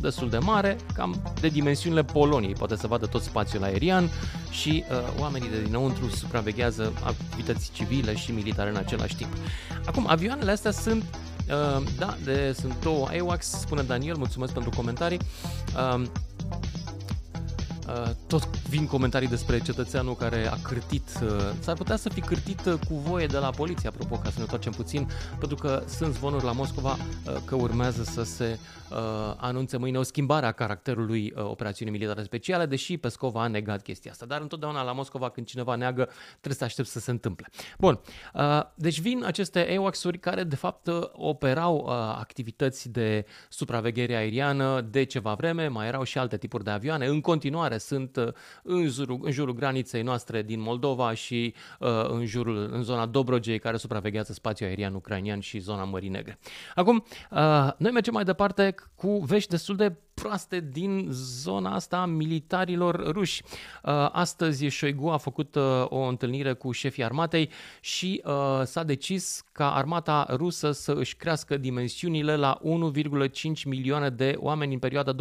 destul 0.00 0.30
de 0.30 0.38
mare, 0.38 0.76
cam 0.94 1.32
de 1.40 1.48
dimensiunile 1.48 2.02
Poloniei, 2.02 2.52
poate 2.52 2.76
să 2.76 2.86
vadă 2.86 3.06
tot 3.06 3.22
spațiul 3.22 3.62
aerian 3.62 4.10
și 4.50 4.84
uh, 4.90 5.20
oamenii 5.20 5.50
de 5.50 5.62
dinăuntru 5.62 6.08
supraveghează 6.08 6.92
activități 7.04 7.70
civile 7.72 8.16
și 8.16 8.32
militare 8.32 8.70
în 8.70 8.76
același 8.76 9.16
timp. 9.16 9.30
Acum, 9.86 10.06
avioanele 10.08 10.50
astea 10.50 10.70
sunt 10.70 11.04
Uh, 11.42 11.82
da, 11.98 12.16
de, 12.24 12.56
sunt 12.58 12.74
două 12.82 13.08
AWACS, 13.20 13.46
spune 13.46 13.82
Daniel, 13.82 14.16
mulțumesc 14.16 14.52
pentru 14.52 14.70
comentarii. 14.76 15.18
Uh, 15.76 16.02
Uh, 16.02 16.08
tot 18.26 18.68
vin 18.68 18.86
comentarii 18.86 19.28
despre 19.28 19.60
cetățeanul 19.60 20.14
care 20.14 20.46
a 20.46 20.56
cârtit. 20.62 21.08
Uh, 21.22 21.28
s-ar 21.60 21.76
putea 21.76 21.96
să 21.96 22.08
fi 22.08 22.20
cârtit 22.20 22.64
uh, 22.66 22.74
cu 22.88 22.94
voie 22.94 23.26
de 23.26 23.38
la 23.38 23.50
poliție, 23.50 23.88
apropo, 23.88 24.16
ca 24.16 24.28
să 24.28 24.34
ne 24.36 24.42
întoarcem 24.42 24.72
puțin, 24.72 25.08
pentru 25.38 25.56
că 25.56 25.82
sunt 25.86 26.14
zvonuri 26.14 26.44
la 26.44 26.52
Moscova 26.52 26.96
că 27.44 27.54
urmează 27.54 28.02
să 28.02 28.22
se 28.22 28.58
anunțe 29.36 29.76
mâine 29.76 29.98
o 29.98 30.02
schimbare 30.02 30.46
a 30.46 30.52
caracterului 30.52 31.32
operațiunii 31.36 31.94
militare 31.98 32.22
speciale, 32.22 32.66
deși 32.66 32.96
Pescov 32.96 33.36
a 33.36 33.46
negat 33.46 33.82
chestia 33.82 34.10
asta. 34.10 34.26
Dar 34.26 34.40
întotdeauna 34.40 34.82
la 34.82 34.92
Moscova, 34.92 35.30
când 35.30 35.46
cineva 35.46 35.74
neagă, 35.74 36.08
trebuie 36.30 36.54
să 36.54 36.64
aștept 36.64 36.88
să 36.88 36.98
se 36.98 37.10
întâmple. 37.10 37.46
Bun, 37.78 38.00
deci 38.74 39.00
vin 39.00 39.24
aceste 39.24 39.76
AWACS-uri 39.76 40.18
care, 40.18 40.44
de 40.44 40.56
fapt, 40.56 40.88
operau 41.12 41.86
activități 42.18 42.88
de 42.88 43.24
supraveghere 43.48 44.14
aeriană 44.14 44.80
de 44.80 45.04
ceva 45.04 45.34
vreme, 45.34 45.66
mai 45.66 45.86
erau 45.86 46.02
și 46.02 46.18
alte 46.18 46.36
tipuri 46.36 46.64
de 46.64 46.70
avioane. 46.70 47.06
În 47.06 47.20
continuare, 47.20 47.71
sunt 47.78 48.16
uh, 48.16 48.28
în 48.62 48.88
jurul, 48.88 49.18
în 49.22 49.30
jurul 49.30 49.54
graniței 49.54 50.02
noastre 50.02 50.42
din 50.42 50.60
Moldova 50.60 51.14
și 51.14 51.54
uh, 51.78 51.88
în, 52.08 52.26
jurul, 52.26 52.68
în 52.72 52.82
zona 52.82 53.06
Dobrogei, 53.06 53.58
care 53.58 53.76
supraveghează 53.76 54.32
spațiul 54.32 54.68
aerian 54.68 54.94
ucrainian 54.94 55.40
și 55.40 55.58
zona 55.58 55.84
Mării 55.84 56.08
Negre. 56.08 56.38
Acum, 56.74 57.04
uh, 57.30 57.38
noi 57.76 57.90
mergem 57.90 58.12
mai 58.14 58.24
departe 58.24 58.74
cu 58.94 59.18
vești 59.18 59.50
destul 59.50 59.76
de 59.76 59.96
proaste 60.14 60.68
din 60.72 61.08
zona 61.10 61.74
asta 61.74 61.96
a 61.96 62.06
militarilor 62.06 63.12
ruși. 63.12 63.42
Uh, 63.82 64.08
astăzi 64.12 64.66
Șoigu 64.66 65.08
a 65.08 65.16
făcut 65.16 65.54
uh, 65.54 65.62
o 65.88 65.98
întâlnire 65.98 66.52
cu 66.52 66.72
șefii 66.72 67.04
armatei 67.04 67.50
și 67.80 68.22
uh, 68.24 68.32
s-a 68.64 68.82
decis 68.82 69.44
ca 69.52 69.74
armata 69.74 70.26
rusă 70.30 70.72
să 70.72 70.92
își 70.92 71.16
crească 71.16 71.56
dimensiunile 71.56 72.36
la 72.36 72.60
1,5 72.64 73.64
milioane 73.64 74.08
de 74.08 74.34
oameni 74.38 74.72
în 74.72 74.78
perioada 74.78 75.14
2023-2026. 75.14 75.16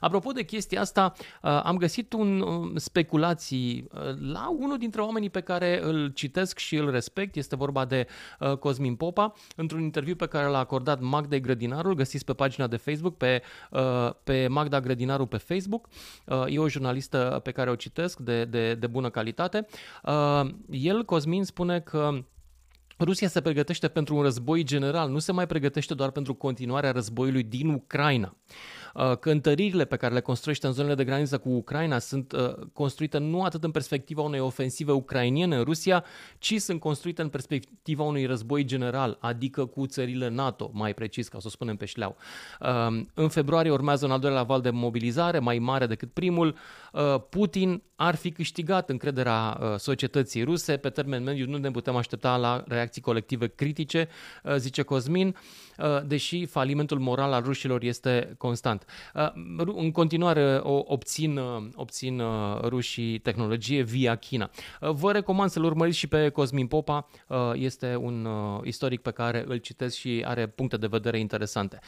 Apropo 0.00 0.32
de 0.32 0.42
chestia 0.42 0.80
asta, 0.80 1.12
am 1.40 1.76
găsit 1.76 2.12
un 2.12 2.40
um, 2.40 2.76
speculații 2.76 3.86
la 4.32 4.48
unul 4.58 4.78
dintre 4.78 5.00
oamenii 5.00 5.30
pe 5.30 5.40
care 5.40 5.80
îl 5.82 6.08
citesc 6.14 6.58
și 6.58 6.76
îl 6.76 6.90
respect, 6.90 7.36
este 7.36 7.56
vorba 7.56 7.84
de 7.84 8.06
Cosmin 8.58 8.94
Popa, 8.94 9.32
într-un 9.56 9.82
interviu 9.82 10.14
pe 10.14 10.26
care 10.26 10.46
l-a 10.46 10.58
acordat 10.58 11.00
Magdei 11.00 11.40
Grădinarul, 11.40 11.94
găsiți 11.94 12.24
pe 12.24 12.32
pagina 12.32 12.66
de 12.66 12.76
Facebook, 12.78 13.16
pe, 13.16 13.42
uh, 13.70 14.10
pe 14.24 14.46
Magda 14.48 14.80
Grădinaru 14.80 15.26
pe 15.26 15.36
Facebook. 15.36 15.88
Uh, 16.24 16.44
e 16.48 16.58
o 16.58 16.68
jurnalistă 16.68 17.40
pe 17.42 17.50
care 17.50 17.70
o 17.70 17.74
citesc 17.74 18.18
de, 18.18 18.44
de, 18.44 18.74
de 18.74 18.86
bună 18.86 19.10
calitate. 19.10 19.66
Uh, 20.04 20.50
el, 20.70 21.04
Cosmin, 21.04 21.44
spune 21.44 21.80
că 21.80 22.10
Rusia 22.98 23.28
se 23.28 23.40
pregătește 23.40 23.88
pentru 23.88 24.16
un 24.16 24.22
război 24.22 24.62
general, 24.62 25.10
nu 25.10 25.18
se 25.18 25.32
mai 25.32 25.46
pregătește 25.46 25.94
doar 25.94 26.10
pentru 26.10 26.34
continuarea 26.34 26.90
războiului 26.90 27.42
din 27.42 27.68
Ucraina. 27.68 28.36
Uh, 28.36 28.77
că 29.20 29.30
întăririle 29.30 29.84
pe 29.84 29.96
care 29.96 30.14
le 30.14 30.20
construiește 30.20 30.66
în 30.66 30.72
zonele 30.72 30.94
de 30.94 31.04
graniță 31.04 31.38
cu 31.38 31.48
Ucraina 31.48 31.98
sunt 31.98 32.32
uh, 32.32 32.54
construite 32.72 33.18
nu 33.18 33.42
atât 33.42 33.64
în 33.64 33.70
perspectiva 33.70 34.22
unei 34.22 34.40
ofensive 34.40 34.92
ucrainiene 34.92 35.56
în 35.56 35.62
Rusia, 35.62 36.04
ci 36.38 36.54
sunt 36.60 36.80
construite 36.80 37.22
în 37.22 37.28
perspectiva 37.28 38.02
unui 38.02 38.24
război 38.24 38.64
general, 38.64 39.16
adică 39.20 39.64
cu 39.64 39.86
țările 39.86 40.28
NATO, 40.28 40.70
mai 40.72 40.94
precis, 40.94 41.28
ca 41.28 41.38
să 41.38 41.44
o 41.46 41.50
spunem 41.50 41.76
pe 41.76 41.84
șleau. 41.84 42.16
Uh, 42.60 43.00
în 43.14 43.28
februarie 43.28 43.70
urmează 43.70 44.04
un 44.04 44.10
al 44.10 44.20
doilea 44.20 44.42
val 44.42 44.60
de 44.60 44.70
mobilizare, 44.70 45.38
mai 45.38 45.58
mare 45.58 45.86
decât 45.86 46.12
primul. 46.12 46.56
Putin 47.30 47.82
ar 47.96 48.14
fi 48.14 48.30
câștigat 48.30 48.90
încrederea 48.90 49.60
societății 49.76 50.42
ruse. 50.42 50.76
Pe 50.76 50.88
termen 50.88 51.22
mediu 51.22 51.46
nu 51.46 51.56
ne 51.56 51.70
putem 51.70 51.96
aștepta 51.96 52.36
la 52.36 52.64
reacții 52.68 53.02
colective 53.02 53.46
critice, 53.46 54.08
zice 54.56 54.82
Cosmin, 54.82 55.36
deși 56.06 56.46
falimentul 56.46 56.98
moral 56.98 57.32
al 57.32 57.42
rușilor 57.42 57.82
este 57.82 58.34
constant. 58.38 58.84
Uh, 59.14 59.30
în 59.64 59.92
continuare 59.92 60.60
obțin, 60.62 61.38
uh, 61.38 61.68
obțin 61.74 62.20
uh, 62.20 62.60
rușii 62.62 63.18
tehnologie 63.18 63.82
via 63.82 64.14
China. 64.16 64.50
Vă 64.80 65.12
recomand 65.12 65.50
să-l 65.50 65.64
urmăriți 65.64 65.98
și 65.98 66.06
pe 66.06 66.28
Cosmin 66.28 66.66
Popa, 66.66 67.08
este 67.54 67.96
un 67.96 68.28
istoric 68.64 69.00
pe 69.00 69.10
care 69.10 69.44
îl 69.46 69.56
citesc 69.56 69.96
și 69.96 70.22
are 70.26 70.46
puncte 70.46 70.76
de 70.76 70.86
vedere 70.86 71.18
interesante. 71.18 71.78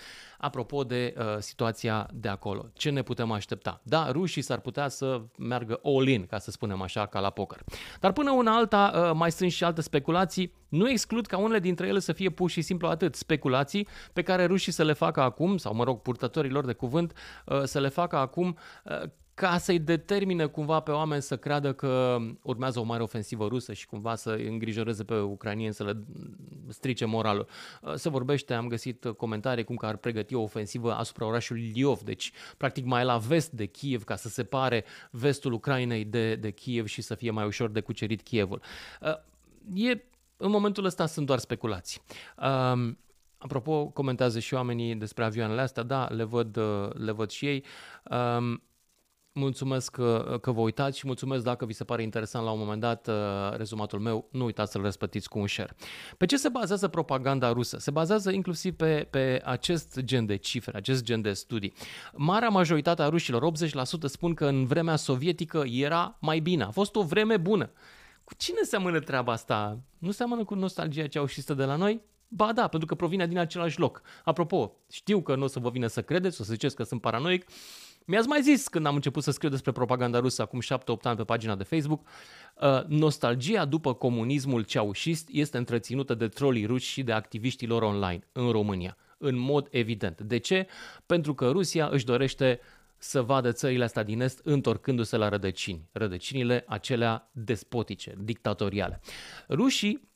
Apropo 0.41 0.85
de 0.85 1.15
uh, 1.19 1.25
situația 1.39 2.09
de 2.13 2.29
acolo, 2.29 2.67
ce 2.73 2.91
ne 2.91 3.03
putem 3.03 3.31
aștepta? 3.31 3.81
Da, 3.83 4.11
rușii 4.11 4.43
s-ar 4.43 4.61
putea 4.61 4.89
să 4.89 5.21
meargă 5.39 5.81
all-in, 5.83 6.27
ca 6.27 6.39
să 6.39 6.51
spunem 6.51 6.83
așa, 6.83 7.07
ca 7.07 7.21
la 7.21 7.31
poker. 7.31 7.65
Dar 8.01 8.13
până 8.13 8.31
una 8.31 8.57
alta 8.57 8.93
uh, 8.95 9.17
mai 9.17 9.33
sunt 9.33 9.51
și 9.51 9.65
alte 9.65 9.81
speculații. 9.81 10.53
Nu 10.69 10.91
exclud 10.91 11.27
ca 11.27 11.39
unele 11.39 11.59
dintre 11.59 11.87
ele 11.87 11.99
să 11.99 12.13
fie 12.13 12.31
pur 12.31 12.51
și 12.51 12.63
simplu 12.63 12.89
atât 12.89 13.15
speculații 13.15 13.89
pe 14.13 14.23
care 14.23 14.45
rușii 14.45 14.73
să 14.73 14.85
le 14.85 14.93
facă 14.93 15.21
acum, 15.21 15.57
sau 15.57 15.75
mă 15.75 15.85
rog, 15.85 16.01
purtătorii 16.01 16.51
lor 16.51 16.65
de 16.65 16.73
cuvânt, 16.73 17.13
uh, 17.47 17.63
să 17.63 17.81
le 17.81 17.89
facă 17.89 18.17
acum 18.17 18.57
uh, 18.85 19.09
ca 19.41 19.59
să-i 19.59 19.79
determine 19.79 20.47
cumva 20.47 20.81
pe 20.81 20.91
oameni 20.91 21.23
să 21.23 21.37
creadă 21.37 21.73
că 21.73 22.19
urmează 22.43 22.81
o 22.81 22.83
mare 22.83 23.03
ofensivă 23.03 23.47
rusă 23.47 23.73
și 23.73 23.87
cumva 23.87 24.15
să 24.15 24.31
îngrijoreze 24.31 25.05
pe 25.05 25.15
ucranieni, 25.15 25.75
să 25.75 25.85
le 25.85 26.05
strice 26.69 27.05
moralul. 27.05 27.47
Se 27.95 28.09
vorbește, 28.09 28.55
am 28.55 28.69
găsit 28.69 29.07
comentarii 29.17 29.65
cum 29.65 29.77
că 29.77 29.87
ar 29.87 29.97
pregăti 29.97 30.35
o 30.35 30.43
ofensivă 30.43 30.95
asupra 30.95 31.27
orașului 31.27 31.71
Liov, 31.75 32.01
deci 32.01 32.33
practic 32.57 32.85
mai 32.85 33.05
la 33.05 33.17
vest 33.17 33.51
de 33.51 33.67
Kiev 33.67 34.05
ca 34.05 34.17
să 34.17 34.29
separe 34.29 34.85
vestul 35.11 35.53
Ucrainei 35.53 36.05
de, 36.05 36.35
de 36.35 36.51
Kiev 36.51 36.87
și 36.87 37.03
să 37.03 37.15
fie 37.15 37.31
mai 37.31 37.47
ușor 37.47 37.71
de 37.71 37.81
cucerit 37.81 38.23
Kievul. 38.23 38.63
E, 39.75 39.91
în 40.37 40.51
momentul 40.51 40.85
ăsta 40.85 41.07
sunt 41.07 41.27
doar 41.27 41.39
speculații. 41.39 42.01
Apropo, 43.39 43.87
comentează 43.87 44.39
și 44.39 44.55
oamenii 44.55 44.95
despre 44.95 45.25
avioanele 45.25 45.61
astea, 45.61 45.83
da, 45.83 46.09
le 46.09 46.25
văd, 46.25 46.59
le 46.95 47.13
văd 47.13 47.31
și 47.31 47.47
ei. 47.47 47.65
Um, 48.11 48.63
Mulțumesc 49.33 49.93
că, 49.93 50.39
că 50.41 50.53
vă 50.53 50.61
uitați 50.61 50.99
și 50.99 51.07
mulțumesc 51.07 51.45
dacă 51.45 51.65
vi 51.65 51.73
se 51.73 51.85
pare 51.85 52.03
interesant 52.03 52.45
la 52.45 52.51
un 52.51 52.59
moment 52.59 52.81
dat 52.81 53.09
uh, 53.09 53.15
rezumatul 53.57 53.99
meu, 53.99 54.29
nu 54.31 54.45
uitați 54.45 54.73
să-l 54.73 54.83
răspătiți 54.83 55.29
cu 55.29 55.39
un 55.39 55.47
share. 55.47 55.77
Pe 56.17 56.27
ce 56.27 56.37
se 56.37 56.49
bazează 56.49 56.89
propaganda 56.89 57.53
rusă? 57.53 57.79
Se 57.79 57.91
bazează 57.91 58.31
inclusiv 58.31 58.75
pe, 58.75 59.07
pe 59.11 59.43
acest 59.45 60.01
gen 60.01 60.27
de 60.27 60.37
cifre, 60.37 60.77
acest 60.77 61.03
gen 61.03 61.21
de 61.21 61.33
studii. 61.33 61.73
Marea 62.13 62.49
majoritate 62.49 63.03
a 63.03 63.09
rușilor, 63.09 63.53
80%, 63.67 63.71
spun 64.05 64.35
că 64.35 64.47
în 64.47 64.67
vremea 64.67 64.97
sovietică 64.97 65.63
era 65.67 66.17
mai 66.21 66.39
bine, 66.39 66.63
a 66.63 66.71
fost 66.71 66.97
o 66.97 67.03
vreme 67.03 67.37
bună. 67.37 67.71
Cu 68.25 68.35
cine 68.37 68.63
seamănă 68.63 69.01
treaba 69.01 69.33
asta? 69.33 69.81
Nu 69.99 70.11
seamănă 70.11 70.45
cu 70.45 70.55
nostalgia 70.55 71.07
ceaușistă 71.07 71.55
de 71.55 71.65
la 71.65 71.77
noi? 71.77 72.01
Ba 72.29 72.53
da, 72.53 72.69
pentru 72.69 72.89
că 72.89 72.95
provine 72.95 73.27
din 73.27 73.39
același 73.39 73.79
loc. 73.79 74.03
Apropo, 74.25 74.77
știu 74.91 75.23
că 75.23 75.35
nu 75.35 75.45
o 75.45 75.47
să 75.47 75.59
vă 75.59 75.71
vină 75.71 75.87
să 75.87 76.03
credeți, 76.03 76.41
o 76.41 76.45
să 76.45 76.53
ziceți 76.53 76.77
că 76.77 76.83
sunt 76.83 77.01
paranoic, 77.01 77.47
mi-ați 78.11 78.29
mai 78.29 78.43
zis 78.43 78.69
când 78.69 78.87
am 78.87 78.95
început 78.95 79.23
să 79.23 79.31
scriu 79.31 79.49
despre 79.49 79.73
propaganda 79.73 80.19
rusă 80.19 80.43
acum 80.43 80.61
7-8 80.61 81.03
ani 81.03 81.17
pe 81.17 81.25
pagina 81.25 81.55
de 81.57 81.63
Facebook, 81.63 82.07
uh, 82.61 82.85
nostalgia 82.87 83.65
după 83.65 83.95
comunismul 83.95 84.63
ceaușist 84.63 85.29
este 85.33 85.59
întreținută 85.59 86.15
de 86.15 86.29
trolii 86.29 86.67
ruși 86.67 86.91
și 86.91 87.03
de 87.03 87.13
activiștilor 87.13 87.83
online 87.83 88.21
în 88.33 88.51
România, 88.51 88.97
în 89.19 89.39
mod 89.39 89.69
evident. 89.71 90.21
De 90.21 90.39
ce? 90.39 90.67
Pentru 91.07 91.35
că 91.35 91.51
Rusia 91.51 91.89
își 91.91 92.05
dorește 92.05 92.61
să 92.99 93.23
vadă 93.23 93.53
țările 93.53 93.85
astea 93.85 94.03
din 94.03 94.21
Est 94.21 94.41
întorcându-se 94.45 95.17
la 95.17 95.29
rădăcini, 95.29 95.89
rădăcinile 95.93 96.65
acelea 96.67 97.31
despotice, 97.33 98.15
dictatoriale. 98.19 99.01
Rușii 99.49 100.10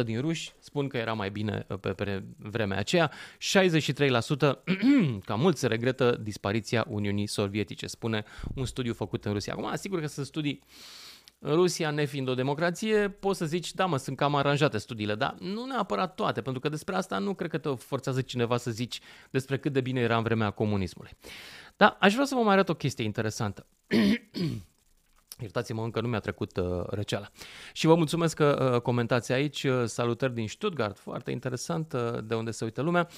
80% 0.00 0.04
din 0.04 0.20
ruși 0.20 0.52
spun 0.58 0.88
că 0.88 0.96
era 0.96 1.12
mai 1.12 1.30
bine 1.30 1.66
uh, 1.68 1.78
pe, 1.78 1.92
pe 1.92 2.22
vremea 2.36 2.78
aceea, 2.78 3.12
63% 3.12 3.12
ca 5.28 5.34
mult 5.34 5.56
se 5.56 5.66
regretă 5.66 6.18
dispariția 6.22 6.84
Uniunii 6.88 7.26
Sovietice, 7.26 7.86
spune 7.86 8.24
un 8.54 8.64
studiu 8.64 8.94
făcut 8.94 9.24
în 9.24 9.32
Rusia. 9.32 9.52
Acum, 9.52 9.70
sigur 9.74 10.00
că 10.00 10.06
sunt 10.06 10.26
studii 10.26 10.62
în 11.38 11.54
Rusia, 11.54 11.90
nefiind 11.90 12.28
o 12.28 12.34
democrație, 12.34 13.08
poți 13.08 13.38
să 13.38 13.44
zici, 13.44 13.74
da 13.74 13.86
mă, 13.86 13.96
sunt 13.96 14.16
cam 14.16 14.34
aranjate 14.34 14.78
studiile, 14.78 15.14
dar 15.14 15.34
nu 15.38 15.64
neapărat 15.64 16.14
toate, 16.14 16.40
pentru 16.40 16.60
că 16.60 16.68
despre 16.68 16.94
asta 16.94 17.18
nu 17.18 17.34
cred 17.34 17.50
că 17.50 17.58
te 17.58 17.68
forțează 17.68 18.20
cineva 18.20 18.56
să 18.56 18.70
zici 18.70 19.00
despre 19.30 19.58
cât 19.58 19.72
de 19.72 19.80
bine 19.80 20.00
era 20.00 20.16
în 20.16 20.22
vremea 20.22 20.50
comunismului. 20.50 21.10
Dar 21.76 21.96
aș 22.00 22.12
vrea 22.12 22.24
să 22.24 22.34
vă 22.34 22.40
mai 22.40 22.52
arăt 22.52 22.68
o 22.68 22.74
chestie 22.74 23.04
interesantă. 23.04 23.66
Iertați-mă, 25.40 25.82
încă 25.82 26.00
nu 26.00 26.08
mi-a 26.08 26.18
trecut 26.18 26.56
uh, 26.56 26.82
răceala. 26.86 27.28
Și 27.72 27.86
vă 27.86 27.94
mulțumesc 27.94 28.36
că 28.36 28.70
uh, 28.74 28.80
comentați 28.80 29.32
aici. 29.32 29.64
Uh, 29.64 29.82
salutări 29.84 30.34
din 30.34 30.48
Stuttgart, 30.48 30.98
foarte 30.98 31.30
interesant 31.30 31.92
uh, 31.92 32.18
de 32.24 32.34
unde 32.34 32.50
se 32.50 32.64
uită 32.64 32.82
lumea. 32.82 33.08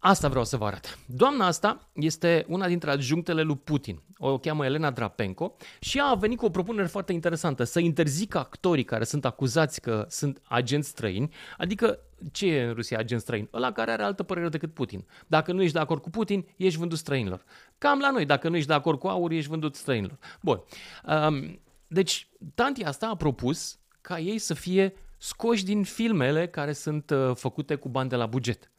Asta 0.00 0.28
vreau 0.28 0.44
să 0.44 0.56
vă 0.56 0.64
arăt. 0.66 0.98
Doamna 1.06 1.46
asta 1.46 1.88
este 1.92 2.44
una 2.48 2.66
dintre 2.66 2.90
adjunctele 2.90 3.42
lui 3.42 3.56
Putin. 3.56 4.02
O 4.18 4.38
cheamă 4.38 4.64
Elena 4.64 4.90
Drapenko 4.90 5.56
și 5.80 5.98
ea 5.98 6.04
a 6.04 6.14
venit 6.14 6.38
cu 6.38 6.44
o 6.44 6.50
propunere 6.50 6.86
foarte 6.86 7.12
interesantă, 7.12 7.64
să 7.64 7.80
interzică 7.80 8.38
actorii 8.38 8.84
care 8.84 9.04
sunt 9.04 9.24
acuzați 9.24 9.80
că 9.80 10.06
sunt 10.08 10.40
agenți 10.42 10.88
străini, 10.88 11.34
adică 11.56 11.98
ce 12.32 12.46
e 12.46 12.64
în 12.64 12.74
Rusia 12.74 12.98
agent 12.98 13.20
străin? 13.20 13.48
Ăla 13.52 13.72
care 13.72 13.90
are 13.90 14.02
altă 14.02 14.22
părere 14.22 14.48
decât 14.48 14.74
Putin. 14.74 15.06
Dacă 15.26 15.52
nu 15.52 15.62
ești 15.62 15.74
de 15.74 15.78
acord 15.78 16.02
cu 16.02 16.10
Putin, 16.10 16.46
ești 16.56 16.78
vândut 16.78 16.98
străinilor. 16.98 17.44
Cam 17.78 17.98
la 17.98 18.10
noi, 18.10 18.24
dacă 18.24 18.48
nu 18.48 18.56
ești 18.56 18.68
de 18.68 18.74
acord 18.74 18.98
cu 18.98 19.06
aur, 19.06 19.30
ești 19.30 19.50
vândut 19.50 19.74
străinilor. 19.74 20.18
Bun. 20.40 20.62
Um, 21.04 21.60
deci, 21.86 22.28
tanti 22.54 22.84
asta 22.84 23.08
a 23.08 23.16
propus 23.16 23.78
ca 24.00 24.18
ei 24.18 24.38
să 24.38 24.54
fie 24.54 24.94
scoși 25.16 25.64
din 25.64 25.82
filmele 25.82 26.48
care 26.48 26.72
sunt 26.72 27.10
uh, 27.10 27.30
făcute 27.34 27.74
cu 27.74 27.88
bani 27.88 28.08
de 28.08 28.16
la 28.16 28.26
buget. 28.26 28.72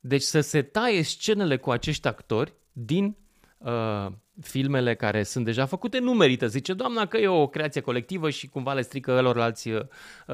Deci 0.00 0.22
să 0.22 0.40
se 0.40 0.62
taie 0.62 1.02
scenele 1.02 1.56
cu 1.56 1.70
acești 1.70 2.08
actori 2.08 2.54
din 2.72 3.16
uh, 3.58 4.06
filmele 4.40 4.94
care 4.94 5.22
sunt 5.22 5.44
deja 5.44 5.66
făcute, 5.66 5.98
nu 5.98 6.12
merită. 6.12 6.46
Zice 6.46 6.74
doamna 6.74 7.06
că 7.06 7.16
e 7.16 7.28
o 7.28 7.46
creație 7.46 7.80
colectivă 7.80 8.30
și 8.30 8.48
cumva 8.48 8.72
le 8.72 8.82
strică 8.82 9.32
alți 9.36 9.68
uh, 9.68 9.82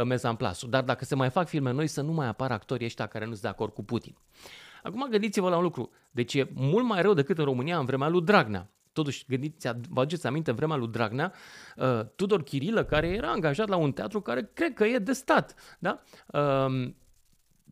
mesa 0.04 0.28
în 0.28 0.36
plasul. 0.36 0.70
Dar 0.70 0.82
dacă 0.82 1.04
se 1.04 1.14
mai 1.14 1.30
fac 1.30 1.48
filme 1.48 1.72
noi, 1.72 1.86
să 1.86 2.00
nu 2.00 2.12
mai 2.12 2.26
apară 2.26 2.52
actorii 2.52 2.86
ăștia 2.86 3.06
care 3.06 3.24
nu 3.24 3.30
sunt 3.30 3.42
de 3.42 3.48
acord 3.48 3.72
cu 3.72 3.84
Putin. 3.84 4.16
Acum 4.82 5.06
gândiți-vă 5.10 5.48
la 5.48 5.56
un 5.56 5.62
lucru. 5.62 5.90
Deci 6.10 6.34
e 6.34 6.50
mult 6.54 6.84
mai 6.84 7.02
rău 7.02 7.14
decât 7.14 7.38
în 7.38 7.44
România 7.44 7.78
în 7.78 7.84
vremea 7.84 8.08
lui 8.08 8.22
Dragnea. 8.22 8.70
Totuși, 8.92 9.24
gândiți, 9.28 9.68
vă 9.88 10.00
aduceți 10.00 10.26
aminte, 10.26 10.50
în 10.50 10.56
vremea 10.56 10.76
lui 10.76 10.88
Dragnea, 10.88 11.32
uh, 11.76 12.00
Tudor 12.14 12.42
Chirilă, 12.42 12.84
care 12.84 13.08
era 13.08 13.30
angajat 13.30 13.68
la 13.68 13.76
un 13.76 13.92
teatru 13.92 14.20
care 14.20 14.50
cred 14.52 14.74
că 14.74 14.84
e 14.84 14.98
de 14.98 15.12
stat, 15.12 15.76
da? 15.78 16.02
Uh, 16.26 16.92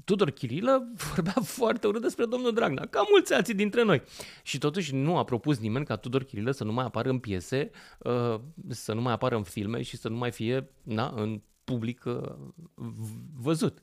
Tudor 0.04 0.30
Chirilă 0.30 0.92
vorbea 1.10 1.42
foarte 1.42 1.86
urât 1.86 2.02
despre 2.02 2.24
domnul 2.24 2.52
Dragnea, 2.52 2.86
ca 2.86 3.04
mulți 3.10 3.32
alții 3.32 3.54
dintre 3.54 3.82
noi. 3.82 4.02
Și 4.42 4.58
totuși 4.58 4.94
nu 4.94 5.16
a 5.16 5.24
propus 5.24 5.58
nimeni 5.58 5.84
ca 5.84 5.96
Tudor 5.96 6.24
Chirilă 6.24 6.50
să 6.50 6.64
nu 6.64 6.72
mai 6.72 6.84
apară 6.84 7.08
în 7.08 7.18
piese, 7.18 7.70
uh, 7.98 8.40
să 8.68 8.92
nu 8.92 9.00
mai 9.00 9.12
apară 9.12 9.36
în 9.36 9.42
filme 9.42 9.82
și 9.82 9.96
să 9.96 10.08
nu 10.08 10.16
mai 10.16 10.30
fie 10.30 10.70
na, 10.82 11.12
în 11.16 11.40
public 11.64 12.04
uh, 12.04 12.32
văzut. 13.34 13.78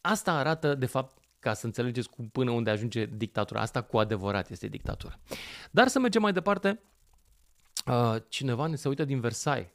Asta 0.00 0.32
arată, 0.32 0.74
de 0.74 0.86
fapt, 0.86 1.18
ca 1.38 1.54
să 1.54 1.66
înțelegeți 1.66 2.10
cum 2.10 2.28
până 2.28 2.50
unde 2.50 2.70
ajunge 2.70 3.04
dictatura. 3.04 3.60
Asta 3.60 3.82
cu 3.82 3.98
adevărat 3.98 4.50
este 4.50 4.66
dictatura. 4.66 5.18
Dar 5.70 5.88
să 5.88 5.98
mergem 5.98 6.22
mai 6.22 6.32
departe. 6.32 6.80
Uh, 7.86 8.16
cineva 8.28 8.66
ne 8.66 8.76
se 8.76 8.88
uită 8.88 9.04
din 9.04 9.20
Versailles. 9.20 9.70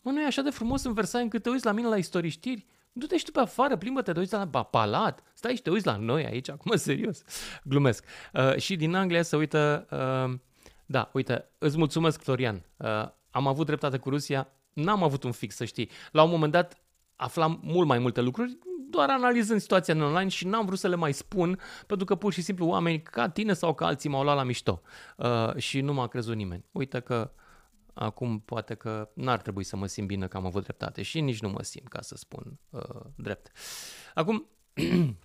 Mă, 0.00 0.10
nu 0.10 0.20
e 0.20 0.26
așa 0.26 0.42
de 0.42 0.50
frumos 0.50 0.84
în 0.84 0.92
Versailles 0.92 1.32
încât 1.32 1.42
te 1.42 1.50
uiți 1.50 1.64
la 1.64 1.72
mine 1.72 1.88
la 1.88 1.96
istoriștiri? 1.96 2.66
Du-te 2.92 3.16
și 3.16 3.24
tu 3.24 3.30
pe 3.30 3.40
afară, 3.40 3.76
plimbă-te, 3.76 4.12
te 4.12 4.18
uiți 4.18 4.32
la 4.32 4.62
palat, 4.62 5.22
stai 5.34 5.54
și 5.54 5.62
te 5.62 5.70
uiți 5.70 5.86
la 5.86 5.96
noi 5.96 6.24
aici, 6.26 6.50
acum 6.50 6.76
serios, 6.88 7.22
glumesc. 7.62 8.04
Uh, 8.32 8.56
și 8.56 8.76
din 8.76 8.94
Anglia 8.94 9.22
se 9.22 9.36
uită, 9.36 9.86
uh, 9.90 10.38
da, 10.86 11.10
uite, 11.12 11.48
îți 11.58 11.78
mulțumesc, 11.78 12.22
Florian, 12.22 12.64
uh, 12.76 13.08
am 13.30 13.46
avut 13.46 13.66
dreptate 13.66 13.96
cu 13.96 14.08
Rusia, 14.08 14.48
n-am 14.72 15.02
avut 15.02 15.22
un 15.22 15.32
fix, 15.32 15.54
să 15.54 15.64
știi. 15.64 15.90
La 16.12 16.22
un 16.22 16.30
moment 16.30 16.52
dat 16.52 16.82
aflam 17.16 17.60
mult 17.62 17.86
mai 17.86 17.98
multe 17.98 18.20
lucruri, 18.20 18.58
doar 18.90 19.10
analizând 19.10 19.60
situația 19.60 19.94
în 19.94 20.02
online 20.02 20.28
și 20.28 20.46
n-am 20.46 20.66
vrut 20.66 20.78
să 20.78 20.88
le 20.88 20.96
mai 20.96 21.12
spun, 21.12 21.58
pentru 21.86 22.06
că 22.06 22.14
pur 22.14 22.32
și 22.32 22.42
simplu 22.42 22.66
oameni 22.66 23.02
ca 23.02 23.28
tine 23.28 23.52
sau 23.52 23.74
ca 23.74 23.86
alții 23.86 24.10
m-au 24.10 24.22
luat 24.22 24.36
la 24.36 24.42
mișto 24.42 24.82
uh, 25.16 25.56
și 25.56 25.80
nu 25.80 25.92
m-a 25.92 26.06
crezut 26.06 26.36
nimeni. 26.36 26.64
Uite 26.72 27.00
că 27.00 27.30
Acum 27.94 28.38
poate 28.40 28.74
că 28.74 29.10
n-ar 29.14 29.40
trebui 29.40 29.64
să 29.64 29.76
mă 29.76 29.86
simt 29.86 30.06
bine 30.06 30.26
că 30.26 30.36
am 30.36 30.46
avut 30.46 30.62
dreptate 30.62 31.02
și 31.02 31.20
nici 31.20 31.40
nu 31.40 31.48
mă 31.48 31.62
simt, 31.62 31.88
ca 31.88 32.00
să 32.00 32.16
spun 32.16 32.58
uh, 32.70 33.00
drept. 33.16 33.52
Acum, 34.14 34.46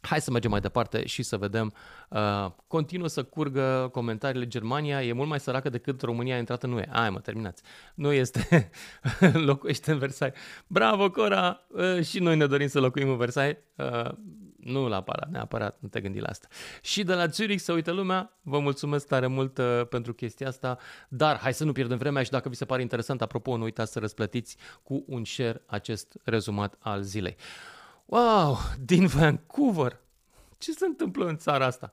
hai 0.00 0.20
să 0.20 0.30
mergem 0.30 0.50
mai 0.50 0.60
departe 0.60 1.06
și 1.06 1.22
să 1.22 1.36
vedem. 1.36 1.72
Uh, 2.08 2.50
continuă 2.66 3.08
să 3.08 3.22
curgă 3.22 3.88
comentariile. 3.92 4.46
Germania 4.46 5.02
e 5.02 5.12
mult 5.12 5.28
mai 5.28 5.40
săracă 5.40 5.68
decât 5.68 6.02
România 6.02 6.34
a 6.34 6.38
intrat 6.38 6.62
în 6.62 6.72
UE. 6.72 6.88
Ai 6.90 7.10
mă, 7.10 7.20
terminați. 7.20 7.62
Nu 7.94 8.12
este, 8.12 8.70
locuiește 9.32 9.92
în 9.92 9.98
Versailles. 9.98 10.38
Bravo, 10.66 11.10
Cora! 11.10 11.66
Uh, 11.68 12.02
și 12.04 12.18
noi 12.18 12.36
ne 12.36 12.46
dorim 12.46 12.68
să 12.68 12.80
locuim 12.80 13.08
în 13.08 13.16
Versailles. 13.16 13.58
Uh, 13.76 14.10
nu 14.64 14.88
la 14.88 15.02
Pala, 15.02 15.26
neapărat, 15.30 15.76
nu 15.80 15.88
te 15.88 16.00
gândi 16.00 16.18
la 16.18 16.28
asta. 16.28 16.48
Și 16.82 17.02
de 17.02 17.14
la 17.14 17.26
Zurich 17.26 17.62
să 17.62 17.72
uită 17.72 17.90
lumea, 17.90 18.38
vă 18.42 18.58
mulțumesc 18.58 19.06
tare 19.06 19.26
mult 19.26 19.58
uh, 19.58 19.86
pentru 19.88 20.14
chestia 20.14 20.48
asta, 20.48 20.78
dar 21.08 21.38
hai 21.38 21.54
să 21.54 21.64
nu 21.64 21.72
pierdem 21.72 21.98
vremea 21.98 22.22
și 22.22 22.30
dacă 22.30 22.48
vi 22.48 22.54
se 22.54 22.64
pare 22.64 22.82
interesant, 22.82 23.22
apropo, 23.22 23.56
nu 23.56 23.62
uitați 23.62 23.92
să 23.92 23.98
răsplătiți 23.98 24.56
cu 24.82 25.04
un 25.06 25.24
share 25.24 25.62
acest 25.66 26.16
rezumat 26.24 26.76
al 26.78 27.02
zilei. 27.02 27.36
Wow, 28.04 28.58
din 28.80 29.06
Vancouver! 29.06 30.00
Ce 30.58 30.72
se 30.72 30.84
întâmplă 30.84 31.26
în 31.26 31.36
țara 31.36 31.66
asta? 31.66 31.92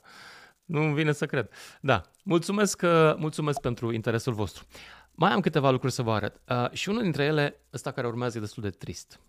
Nu 0.66 0.82
îmi 0.82 0.94
vine 0.94 1.12
să 1.12 1.26
cred. 1.26 1.50
Da, 1.82 2.02
mulțumesc, 2.24 2.82
uh, 2.84 3.16
mulțumesc 3.18 3.60
pentru 3.60 3.92
interesul 3.92 4.34
vostru. 4.34 4.66
Mai 5.12 5.32
am 5.32 5.40
câteva 5.40 5.72
lucruri 5.72 5.94
să 5.94 6.02
vă 6.02 6.12
arăt. 6.12 6.42
Uh, 6.50 6.72
și 6.72 6.90
unul 6.90 7.02
dintre 7.02 7.24
ele, 7.24 7.62
ăsta 7.74 7.92
care 7.92 8.08
urmează, 8.08 8.38
e 8.38 8.42
destul 8.42 8.64
de 8.64 8.70
trist. 8.70 9.20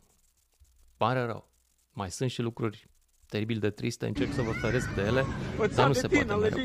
Pare 0.96 1.24
rău. 1.24 1.48
Mai 1.92 2.10
sunt 2.10 2.30
și 2.30 2.42
lucruri 2.42 2.88
teribil 3.28 3.58
de 3.58 3.70
triste, 3.70 4.06
încerc 4.06 4.32
să 4.32 4.42
vă 4.42 4.50
feresc 4.50 4.94
de 4.94 5.02
ele, 5.02 5.24
dar 5.74 5.86
nu 5.86 5.92
se 5.92 6.06
poate 6.06 6.34
mereu. 6.34 6.58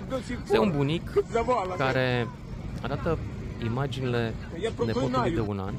Este 0.43 0.57
un 0.57 0.71
bunic 0.75 1.13
care 1.77 2.27
arată 2.81 3.17
imaginile 3.63 4.33
nepotului 4.85 5.31
de 5.31 5.39
un 5.39 5.59
an. 5.59 5.73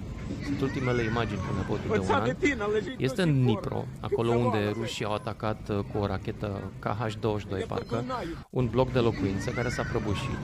Sunt 0.44 0.60
ultimele 0.60 1.02
imagini 1.02 1.38
cu 1.38 1.56
nepotul 1.56 1.90
de 1.92 1.98
un 1.98 2.14
an. 2.14 2.36
Este 2.96 3.22
în 3.22 3.42
Dnipro, 3.42 3.84
acolo 4.00 4.30
unde 4.30 4.70
rușii 4.72 5.04
au 5.04 5.12
atacat 5.12 5.68
uh, 5.68 5.78
cu 5.92 5.98
o 5.98 6.06
rachetă 6.06 6.60
KH-22, 6.80 7.66
parcă, 7.66 8.04
un 8.50 8.66
bloc 8.66 8.92
de 8.92 8.98
locuințe 8.98 9.52
care 9.52 9.68
s-a 9.68 9.82
prăbușit. 9.82 10.38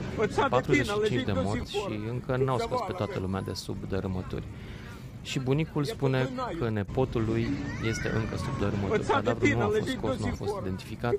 45 0.49 1.23
de 1.23 1.31
morți 1.35 1.71
și 1.71 1.99
încă 2.09 2.37
n-au 2.45 2.59
scos 2.59 2.79
pe 2.87 2.91
toată 2.91 3.19
lumea 3.19 3.41
de 3.41 3.53
sub 3.53 3.77
dărâmături. 3.89 4.43
Și 5.21 5.39
bunicul 5.39 5.83
spune 5.83 6.29
că 6.59 6.69
nepotul 6.69 7.25
lui 7.25 7.47
este 7.83 8.09
încă 8.09 8.35
sub 8.35 8.59
dărâmături. 8.59 9.03
Cadavrul 9.03 9.49
nu 9.49 9.61
a 9.61 9.67
fost 9.67 9.87
scos, 9.87 10.17
nu 10.17 10.25
a 10.25 10.31
fost 10.31 10.53
identificat. 10.61 11.13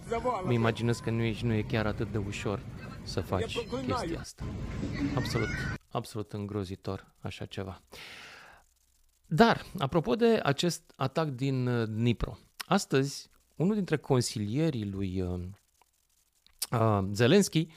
Mă 0.45 0.53
imaginez 0.53 0.99
că 0.99 1.11
nu 1.11 1.23
e, 1.23 1.37
nu 1.43 1.53
e 1.53 1.62
chiar 1.62 1.87
atât 1.87 2.12
de 2.12 2.19
ușor 2.19 2.61
să 3.03 3.21
faci 3.21 3.59
chestia 3.87 4.21
asta. 4.21 4.45
Absolut, 5.15 5.49
absolut 5.91 6.33
îngrozitor 6.33 7.07
așa 7.21 7.45
ceva. 7.45 7.83
Dar, 9.27 9.65
apropo 9.79 10.15
de 10.15 10.41
acest 10.43 10.93
atac 10.97 11.29
din 11.29 11.67
uh, 11.67 11.88
Dnipro, 11.88 12.38
astăzi, 12.67 13.31
unul 13.57 13.75
dintre 13.75 13.97
consilierii 13.97 14.91
lui 14.91 15.21
uh, 15.21 15.41
uh, 16.71 17.01
Zelenski 17.12 17.69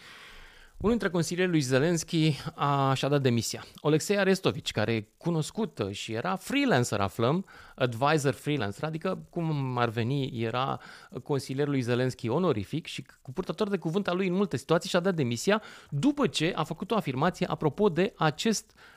unul 0.77 0.97
dintre 0.97 1.09
consilierii 1.09 1.51
lui 1.51 1.61
Zelensky 1.61 2.35
a 2.55 2.93
și-a 2.93 3.07
dat 3.07 3.21
demisia. 3.21 3.65
Alexei 3.81 4.17
Arestovici, 4.17 4.71
care 4.71 4.93
e 4.93 5.07
cunoscut 5.17 5.81
și 5.91 6.13
era 6.13 6.35
freelancer, 6.35 6.99
aflăm, 6.99 7.45
advisor 7.75 8.33
freelancer, 8.33 8.83
adică 8.83 9.25
cum 9.29 9.77
ar 9.77 9.89
veni, 9.89 10.43
era 10.43 10.79
consilierul 11.23 11.71
lui 11.71 11.81
Zelensky 11.81 12.29
onorific 12.29 12.85
și 12.85 13.05
cu 13.21 13.31
purtător 13.31 13.69
de 13.69 13.77
cuvânt 13.77 14.07
al 14.07 14.15
lui 14.15 14.27
în 14.27 14.33
multe 14.33 14.57
situații 14.57 14.89
și-a 14.89 14.99
dat 14.99 15.15
demisia 15.15 15.61
după 15.89 16.27
ce 16.27 16.51
a 16.55 16.63
făcut 16.63 16.91
o 16.91 16.95
afirmație 16.95 17.47
apropo 17.47 17.89
de 17.89 18.13
acest 18.17 18.71
uh, 18.75 18.94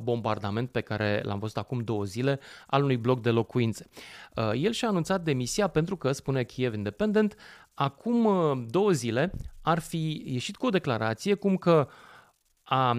bombardament 0.00 0.70
pe 0.70 0.80
care 0.80 1.20
l-am 1.24 1.38
văzut 1.38 1.56
acum 1.56 1.80
două 1.80 2.04
zile 2.04 2.40
al 2.66 2.82
unui 2.82 2.96
bloc 2.96 3.20
de 3.20 3.30
locuințe. 3.30 3.86
Uh, 4.36 4.50
el 4.54 4.72
și-a 4.72 4.88
anunțat 4.88 5.22
demisia 5.22 5.66
pentru 5.66 5.96
că, 5.96 6.12
spune 6.12 6.44
Kiev 6.44 6.74
Independent, 6.74 7.36
acum 7.74 8.24
uh, 8.24 8.62
două 8.68 8.90
zile 8.90 9.32
ar 9.62 9.78
fi 9.78 10.22
ieșit 10.26 10.56
cu 10.56 10.66
o 10.66 10.70
declarație 10.70 11.34
cum 11.34 11.56
că 11.56 11.88
a, 12.62 12.98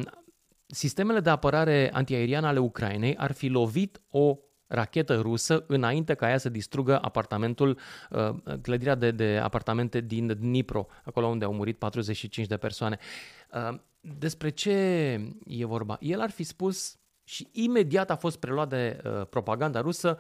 sistemele 0.68 1.20
de 1.20 1.30
apărare 1.30 1.90
antiaeriană 1.94 2.48
ale 2.48 2.60
Ucrainei 2.60 3.18
ar 3.18 3.32
fi 3.32 3.48
lovit 3.48 4.02
o 4.10 4.38
rachetă 4.72 5.20
rusă 5.20 5.64
înainte 5.68 6.14
ca 6.14 6.30
ea 6.30 6.38
să 6.38 6.50
distrugă 6.50 7.00
apartamentul, 7.02 7.78
uh, 8.10 8.30
clădirea 8.62 8.96
de, 8.96 9.12
de 9.12 9.40
apartamente 9.44 10.02
din 10.02 10.28
Dnipro, 10.28 10.88
acolo 11.04 11.28
unde 11.28 11.46
au 11.46 11.54
murit 11.54 11.78
45 11.78 12.48
de 12.48 12.58
persoane. 12.58 12.98
Uh, 13.54 13.80
despre 14.00 14.50
ce 14.50 14.72
e 15.46 15.66
vorba? 15.66 15.98
El 16.00 16.22
ar 16.22 16.30
fi 16.30 16.44
spus 16.44 16.96
și 17.24 17.48
imediat 17.52 18.12
a 18.12 18.16
fost 18.16 18.38
preluat 18.40 18.70
de 18.70 19.02
propaganda 19.30 19.82
rusă 19.82 20.18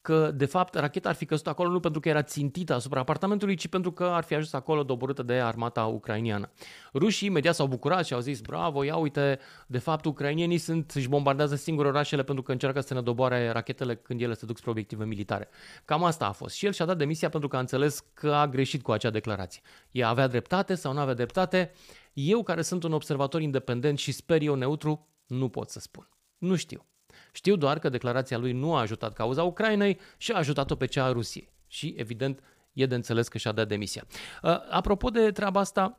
că, 0.00 0.30
de 0.30 0.46
fapt, 0.46 0.74
racheta 0.74 1.08
ar 1.08 1.14
fi 1.14 1.24
căzut 1.24 1.46
acolo 1.46 1.70
nu 1.70 1.80
pentru 1.80 2.00
că 2.00 2.08
era 2.08 2.22
țintită 2.22 2.74
asupra 2.74 3.00
apartamentului, 3.00 3.54
ci 3.54 3.68
pentru 3.68 3.92
că 3.92 4.04
ar 4.04 4.24
fi 4.24 4.34
ajuns 4.34 4.52
acolo 4.52 4.82
doborâtă 4.82 5.22
de 5.22 5.32
armata 5.32 5.84
ucrainiană. 5.84 6.50
Rușii 6.94 7.28
imediat 7.28 7.54
s-au 7.54 7.66
bucurat 7.66 8.06
și 8.06 8.14
au 8.14 8.20
zis, 8.20 8.40
bravo, 8.40 8.84
ia 8.84 8.96
uite, 8.96 9.38
de 9.66 9.78
fapt, 9.78 10.04
ucrainienii 10.04 10.58
sunt, 10.58 10.90
își 10.90 11.08
bombardează 11.08 11.54
singuri 11.54 11.88
orașele 11.88 12.22
pentru 12.22 12.44
că 12.44 12.52
încearcă 12.52 12.80
să 12.80 12.94
ne 12.94 13.00
doboare 13.00 13.50
rachetele 13.50 13.96
când 13.96 14.20
ele 14.20 14.34
se 14.34 14.46
duc 14.46 14.58
spre 14.58 14.70
obiective 14.70 15.04
militare. 15.04 15.48
Cam 15.84 16.04
asta 16.04 16.26
a 16.26 16.32
fost. 16.32 16.54
Și 16.54 16.66
el 16.66 16.72
și-a 16.72 16.84
dat 16.84 16.98
demisia 16.98 17.28
pentru 17.28 17.48
că 17.48 17.56
a 17.56 17.60
înțeles 17.60 18.04
că 18.14 18.32
a 18.32 18.48
greșit 18.48 18.82
cu 18.82 18.92
acea 18.92 19.10
declarație. 19.10 19.62
Ea 19.90 20.08
avea 20.08 20.26
dreptate 20.26 20.74
sau 20.74 20.92
nu 20.92 21.00
avea 21.00 21.14
dreptate? 21.14 21.72
Eu, 22.12 22.42
care 22.42 22.62
sunt 22.62 22.82
un 22.82 22.92
observator 22.92 23.40
independent 23.40 23.98
și 23.98 24.12
sper 24.12 24.42
eu 24.42 24.54
neutru, 24.54 25.08
nu 25.26 25.48
pot 25.48 25.70
să 25.70 25.80
spun. 25.80 26.08
Nu 26.38 26.56
știu. 26.56 26.86
Știu 27.32 27.56
doar 27.56 27.78
că 27.78 27.88
declarația 27.88 28.38
lui 28.38 28.52
nu 28.52 28.74
a 28.74 28.80
ajutat 28.80 29.12
cauza 29.12 29.42
Ucrainei 29.42 29.98
și 30.16 30.32
a 30.32 30.36
ajutat-o 30.36 30.74
pe 30.74 30.86
cea 30.86 31.04
a 31.04 31.12
Rusiei. 31.12 31.52
Și, 31.66 31.94
evident, 31.96 32.42
e 32.72 32.86
de 32.86 32.94
înțeles 32.94 33.28
că 33.28 33.38
și-a 33.38 33.52
dat 33.52 33.68
demisia. 33.68 34.04
Uh, 34.42 34.56
apropo 34.70 35.08
de 35.10 35.30
treaba 35.30 35.60
asta, 35.60 35.98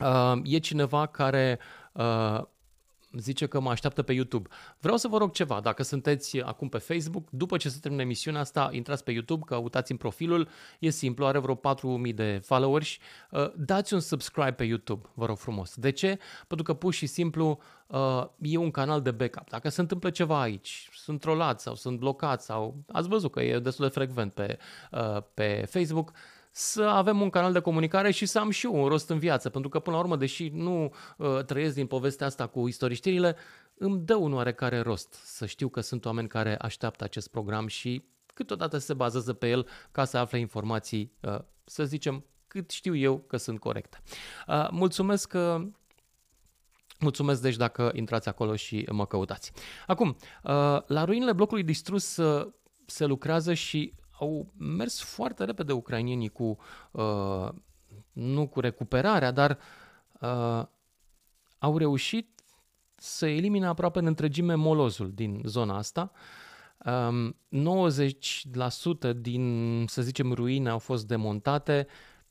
uh, 0.00 0.40
e 0.44 0.58
cineva 0.58 1.06
care 1.06 1.58
uh, 1.92 2.42
zice 3.18 3.46
că 3.46 3.60
mă 3.60 3.70
așteaptă 3.70 4.02
pe 4.02 4.12
YouTube. 4.12 4.48
Vreau 4.80 4.96
să 4.96 5.08
vă 5.08 5.18
rog 5.18 5.32
ceva, 5.32 5.60
dacă 5.60 5.82
sunteți 5.82 6.40
acum 6.40 6.68
pe 6.68 6.78
Facebook, 6.78 7.30
după 7.30 7.56
ce 7.56 7.68
se 7.68 7.78
termină 7.80 8.02
emisiunea 8.02 8.40
asta, 8.40 8.68
intrați 8.72 9.04
pe 9.04 9.12
YouTube, 9.12 9.42
căutați 9.46 9.90
în 9.90 9.96
profilul, 9.96 10.48
e 10.78 10.90
simplu, 10.90 11.26
are 11.26 11.38
vreo 11.38 11.54
4000 11.54 12.12
de 12.12 12.40
followers, 12.44 12.96
uh, 13.30 13.52
dați 13.56 13.94
un 13.94 14.00
subscribe 14.00 14.52
pe 14.52 14.64
YouTube, 14.64 15.08
vă 15.14 15.26
rog 15.26 15.36
frumos. 15.36 15.74
De 15.74 15.90
ce? 15.90 16.18
Pentru 16.46 16.66
că 16.66 16.74
pur 16.74 16.92
și 16.92 17.06
simplu 17.06 17.60
uh, 17.86 18.24
e 18.38 18.56
un 18.56 18.70
canal 18.70 19.02
de 19.02 19.10
backup. 19.10 19.48
Dacă 19.50 19.68
se 19.68 19.80
întâmplă 19.80 20.10
ceva 20.10 20.40
aici, 20.40 20.88
sunt 20.92 21.20
trolați 21.20 21.62
sau 21.62 21.74
sunt 21.74 21.98
blocați 21.98 22.44
sau 22.44 22.84
ați 22.92 23.08
văzut 23.08 23.32
că 23.32 23.42
e 23.42 23.58
destul 23.58 23.84
de 23.84 23.90
frecvent 23.90 24.32
pe, 24.32 24.58
uh, 24.90 25.22
pe 25.34 25.64
Facebook, 25.70 26.12
să 26.56 26.82
avem 26.82 27.20
un 27.20 27.30
canal 27.30 27.52
de 27.52 27.60
comunicare 27.60 28.10
și 28.10 28.26
să 28.26 28.38
am 28.38 28.50
și 28.50 28.66
eu 28.66 28.82
un 28.82 28.88
rost 28.88 29.08
în 29.08 29.18
viață, 29.18 29.50
pentru 29.50 29.70
că 29.70 29.78
până 29.78 29.96
la 29.96 30.02
urmă, 30.02 30.16
deși 30.16 30.48
nu 30.48 30.92
uh, 31.16 31.44
trăiesc 31.44 31.74
din 31.74 31.86
povestea 31.86 32.26
asta 32.26 32.46
cu 32.46 32.68
istoriștirile, 32.68 33.36
îmi 33.74 33.98
dă 33.98 34.14
un 34.14 34.32
oarecare 34.32 34.80
rost 34.80 35.12
să 35.12 35.46
știu 35.46 35.68
că 35.68 35.80
sunt 35.80 36.04
oameni 36.04 36.28
care 36.28 36.56
așteaptă 36.56 37.04
acest 37.04 37.28
program 37.28 37.66
și 37.66 38.04
câteodată 38.34 38.78
se 38.78 38.94
bazează 38.94 39.32
pe 39.32 39.48
el 39.48 39.66
ca 39.90 40.04
să 40.04 40.18
afle 40.18 40.38
informații, 40.38 41.12
uh, 41.20 41.38
să 41.64 41.84
zicem, 41.84 42.24
cât 42.46 42.70
știu 42.70 42.96
eu 42.96 43.18
că 43.18 43.36
sunt 43.36 43.58
corecte. 43.58 44.02
Uh, 44.48 44.68
mulțumesc 44.70 45.28
că 45.28 45.56
uh, 45.60 45.66
Mulțumesc 47.00 47.42
deci 47.42 47.56
dacă 47.56 47.90
intrați 47.94 48.28
acolo 48.28 48.56
și 48.56 48.86
mă 48.90 49.06
căutați. 49.06 49.52
Acum, 49.86 50.08
uh, 50.08 50.82
la 50.86 51.04
ruinele 51.04 51.32
blocului 51.32 51.62
distrus 51.62 52.16
uh, 52.16 52.52
se 52.86 53.04
lucrează 53.04 53.54
și 53.54 53.92
au 54.18 54.52
mers 54.56 55.00
foarte 55.00 55.44
repede 55.44 55.72
ucrainienii 55.72 56.28
cu, 56.28 56.58
uh, 56.90 57.48
nu 58.12 58.48
cu 58.48 58.60
recuperarea, 58.60 59.30
dar 59.30 59.58
uh, 60.20 60.62
au 61.58 61.78
reușit 61.78 62.42
să 62.94 63.26
elimine 63.26 63.66
aproape 63.66 63.98
în 63.98 64.06
întregime 64.06 64.54
molozul 64.54 65.12
din 65.14 65.42
zona 65.44 65.76
asta. 65.76 66.12
Um, 66.84 67.36
90% 69.10 69.16
din, 69.16 69.84
să 69.88 70.02
zicem, 70.02 70.32
ruine 70.32 70.68
au 70.68 70.78
fost 70.78 71.06
demontate, 71.06 71.86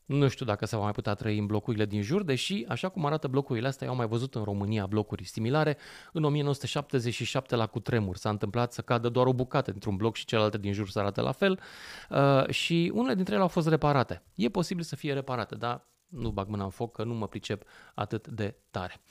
nu 0.06 0.28
știu 0.28 0.46
dacă 0.46 0.66
se 0.66 0.76
va 0.76 0.82
mai 0.82 0.92
putea 0.92 1.14
trăi 1.14 1.38
în 1.38 1.46
blocurile 1.46 1.86
din 1.86 2.02
jur, 2.02 2.24
deși, 2.24 2.66
așa 2.68 2.90
cum 2.90 3.06
arată 3.06 3.28
blocurile 3.28 3.68
astea, 3.68 3.86
eu 3.86 3.92
am 3.92 4.00
mai 4.00 4.08
văzut 4.08 4.36
în 4.36 4.44
România 4.44 4.86
blocuri 4.86 5.24
similare. 5.24 5.78
În 6.12 6.24
1977 6.24 7.56
la 7.56 7.68
cutremur 7.68 8.16
s-a 8.16 8.30
întâmplat 8.30 8.74
să 8.74 8.82
cadă 8.82 9.10
doar 9.10 9.28
o 9.28 9.34
bucată 9.34 9.72
dintr-un 9.72 9.96
bloc 9.96 10.16
și 10.16 10.26
celelalte 10.26 10.58
din 10.58 10.74
jur 10.74 10.90
să 10.90 11.00
arate 11.00 11.22
la 11.22 11.32
fel 11.32 11.60
uh, 12.10 12.50
și 12.50 12.92
unele 12.94 13.16
dintre 13.16 13.34
ele 13.34 13.44
au 13.44 13.50
fost 13.50 13.68
reparate. 13.68 14.24
E 14.36 14.50
posibil 14.50 14.84
să 14.84 14.96
fie 14.96 15.14
reparate, 15.14 15.56
dar 15.56 15.88
nu 16.08 16.32
bag 16.32 16.48
mâna 16.48 16.64
în 16.64 16.70
foc 16.70 16.92
că 16.92 17.04
nu 17.04 17.14
mă 17.14 17.28
pricep 17.28 17.64
atât 17.96 18.28
de 18.28 18.56
tare. 18.72 19.02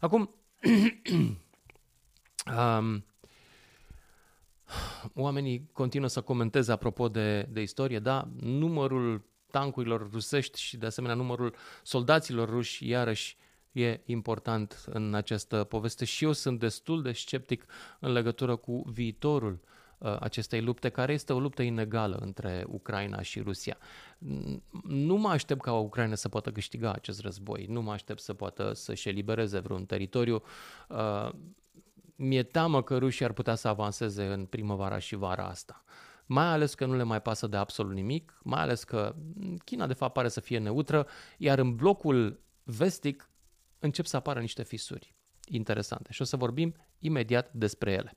Acum, 0.00 0.34
um, 2.58 3.04
oamenii 5.14 5.70
continuă 5.72 6.08
să 6.08 6.20
comenteze 6.20 6.72
apropo 6.72 7.08
de, 7.08 7.42
de 7.42 7.62
istorie, 7.62 7.98
da, 7.98 8.28
numărul 8.40 9.24
tancurilor 9.50 10.10
rusești 10.10 10.60
și 10.60 10.76
de 10.76 10.86
asemenea 10.86 11.16
numărul 11.16 11.54
soldaților 11.82 12.48
ruși 12.48 12.88
iarăși 12.88 13.36
e 13.72 14.00
important 14.04 14.84
în 14.86 15.14
această 15.14 15.64
poveste 15.64 16.04
și 16.04 16.24
eu 16.24 16.32
sunt 16.32 16.58
destul 16.58 17.02
de 17.02 17.12
sceptic 17.12 17.64
în 18.00 18.12
legătură 18.12 18.56
cu 18.56 18.82
viitorul 18.92 19.60
uh, 19.98 20.16
acestei 20.20 20.60
lupte, 20.60 20.88
care 20.88 21.12
este 21.12 21.32
o 21.32 21.40
luptă 21.40 21.62
inegală 21.62 22.16
între 22.16 22.64
Ucraina 22.68 23.22
și 23.22 23.40
Rusia. 23.40 23.76
Nu 24.82 25.16
mă 25.16 25.28
aștept 25.28 25.60
ca 25.60 25.72
Ucraina 25.72 26.14
să 26.14 26.28
poată 26.28 26.52
câștiga 26.52 26.92
acest 26.92 27.20
război, 27.20 27.66
nu 27.68 27.82
mă 27.82 27.92
aștept 27.92 28.20
să 28.20 28.34
poată 28.34 28.72
să-și 28.74 29.08
elibereze 29.08 29.58
vreun 29.58 29.86
teritoriu. 29.86 30.42
Uh, 30.88 31.30
mi-e 32.16 32.42
teamă 32.42 32.82
că 32.82 32.98
rușii 32.98 33.24
ar 33.24 33.32
putea 33.32 33.54
să 33.54 33.68
avanseze 33.68 34.24
în 34.24 34.44
primăvara 34.44 34.98
și 34.98 35.14
vara 35.14 35.46
asta 35.46 35.84
mai 36.26 36.46
ales 36.46 36.74
că 36.74 36.86
nu 36.86 36.96
le 36.96 37.02
mai 37.02 37.22
pasă 37.22 37.46
de 37.46 37.56
absolut 37.56 37.94
nimic, 37.94 38.38
mai 38.42 38.60
ales 38.60 38.84
că 38.84 39.14
China 39.64 39.86
de 39.86 39.94
fapt 39.94 40.12
pare 40.12 40.28
să 40.28 40.40
fie 40.40 40.58
neutră, 40.58 41.06
iar 41.38 41.58
în 41.58 41.76
blocul 41.76 42.40
vestic 42.62 43.30
încep 43.78 44.06
să 44.06 44.16
apară 44.16 44.40
niște 44.40 44.62
fisuri 44.62 45.14
interesante 45.48 46.12
și 46.12 46.22
o 46.22 46.24
să 46.24 46.36
vorbim 46.36 46.74
imediat 46.98 47.52
despre 47.52 47.92
ele. 47.92 48.16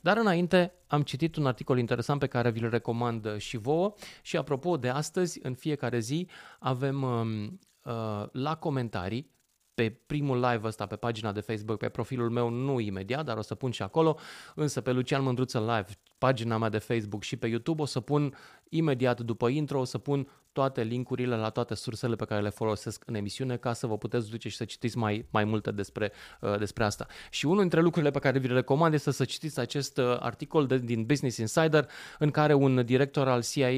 Dar 0.00 0.16
înainte 0.16 0.72
am 0.86 1.02
citit 1.02 1.36
un 1.36 1.46
articol 1.46 1.78
interesant 1.78 2.20
pe 2.20 2.26
care 2.26 2.50
vi-l 2.50 2.68
recomand 2.68 3.36
și 3.36 3.56
vouă 3.56 3.94
și 4.22 4.36
apropo 4.36 4.76
de 4.76 4.88
astăzi, 4.88 5.38
în 5.42 5.54
fiecare 5.54 5.98
zi 5.98 6.28
avem 6.58 7.02
um, 7.02 7.60
uh, 7.84 8.24
la 8.32 8.56
comentarii 8.56 9.30
pe 9.74 9.90
primul 9.90 10.40
live 10.40 10.66
ăsta 10.66 10.86
pe 10.86 10.96
pagina 10.96 11.32
de 11.32 11.40
Facebook, 11.40 11.78
pe 11.78 11.88
profilul 11.88 12.30
meu, 12.30 12.48
nu 12.48 12.80
imediat, 12.80 13.24
dar 13.24 13.36
o 13.36 13.42
să 13.42 13.54
pun 13.54 13.70
și 13.70 13.82
acolo, 13.82 14.18
însă 14.54 14.80
pe 14.80 14.92
Lucian 14.92 15.22
Mândruță 15.22 15.58
Live 15.58 15.98
pagina 16.20 16.58
mea 16.58 16.68
de 16.68 16.78
Facebook 16.78 17.22
și 17.22 17.36
pe 17.36 17.46
YouTube. 17.46 17.82
O 17.82 17.84
să 17.84 18.00
pun 18.00 18.34
imediat 18.68 19.20
după 19.20 19.48
intro, 19.48 19.80
o 19.80 19.84
să 19.84 19.98
pun 19.98 20.28
toate 20.52 20.82
linkurile 20.82 21.36
la 21.36 21.50
toate 21.50 21.74
sursele 21.74 22.16
pe 22.16 22.24
care 22.24 22.40
le 22.40 22.48
folosesc 22.48 23.02
în 23.06 23.14
emisiune 23.14 23.56
ca 23.56 23.72
să 23.72 23.86
vă 23.86 23.98
puteți 23.98 24.30
duce 24.30 24.48
și 24.48 24.56
să 24.56 24.64
citiți 24.64 24.98
mai, 24.98 25.26
mai 25.30 25.44
multe 25.44 25.70
despre, 25.70 26.12
uh, 26.40 26.58
despre 26.58 26.84
asta. 26.84 27.06
Și 27.30 27.46
unul 27.46 27.60
dintre 27.60 27.80
lucrurile 27.80 28.10
pe 28.10 28.18
care 28.18 28.38
vi 28.38 28.48
le 28.48 28.54
recomand 28.54 28.94
este 28.94 29.10
să 29.10 29.24
citiți 29.24 29.60
acest 29.60 29.98
uh, 29.98 30.16
articol 30.18 30.66
de, 30.66 30.78
din 30.78 31.04
Business 31.04 31.36
Insider 31.36 31.88
în 32.18 32.30
care 32.30 32.54
un 32.54 32.84
director 32.84 33.28
al 33.28 33.42
CIA, 33.42 33.68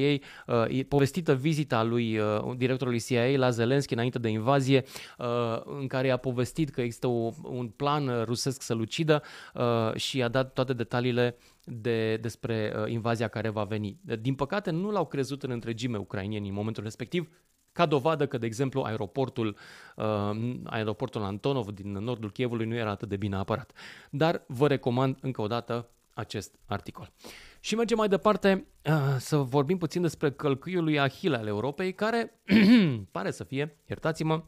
uh, 0.47 0.85
povestită 0.87 1.35
vizita 1.35 1.83
lui 1.83 2.17
uh, 2.17 2.55
directorului 2.57 2.99
CIA 2.99 3.37
la 3.37 3.49
Zelensky 3.49 3.93
înainte 3.93 4.19
de 4.19 4.29
invazie, 4.29 4.83
uh, 5.17 5.61
în 5.79 5.87
care 5.87 6.09
a 6.09 6.17
povestit 6.17 6.69
că 6.69 6.81
există 6.81 7.07
o, 7.07 7.31
un 7.43 7.67
plan 7.67 8.23
rusesc 8.23 8.61
să-l 8.61 8.79
ucidă 8.79 9.23
uh, 9.53 9.95
și 9.95 10.23
a 10.23 10.27
dat 10.27 10.53
toate 10.53 10.73
detaliile 10.73 11.37
de, 11.65 12.17
despre 12.17 12.73
uh, 12.75 12.91
invazia 12.91 13.27
care 13.27 13.49
va 13.49 13.63
veni. 13.63 13.99
Din 14.19 14.35
păcate, 14.35 14.71
nu 14.71 14.91
l-au 14.91 15.05
crezut 15.05 15.43
în 15.43 15.51
întregime 15.51 15.97
ucrainienii 15.97 16.49
în 16.49 16.55
momentul 16.55 16.83
respectiv, 16.83 17.29
ca 17.71 17.85
dovadă 17.85 18.27
că, 18.27 18.37
de 18.37 18.45
exemplu, 18.45 18.81
aeroportul, 18.81 19.57
uh, 19.95 20.59
aeroportul 20.63 21.21
Antonov 21.21 21.69
din 21.69 21.91
nordul 21.91 22.31
Chievului 22.31 22.65
nu 22.65 22.75
era 22.75 22.89
atât 22.89 23.09
de 23.09 23.17
bine 23.17 23.35
apărat. 23.35 23.71
Dar 24.09 24.43
vă 24.47 24.67
recomand 24.67 25.17
încă 25.21 25.41
o 25.41 25.47
dată 25.47 25.89
acest 26.13 26.55
articol. 26.65 27.11
Și 27.59 27.75
mergem 27.75 27.97
mai 27.97 28.07
departe 28.07 28.67
uh, 28.85 29.15
să 29.17 29.37
vorbim 29.37 29.77
puțin 29.77 30.01
despre 30.01 30.31
călcâiul 30.31 30.83
lui 30.83 30.99
Ahile 30.99 31.37
al 31.37 31.47
Europei, 31.47 31.93
care 31.93 32.41
pare 33.11 33.31
să 33.31 33.43
fie, 33.43 33.77
iertați-mă, 33.87 34.43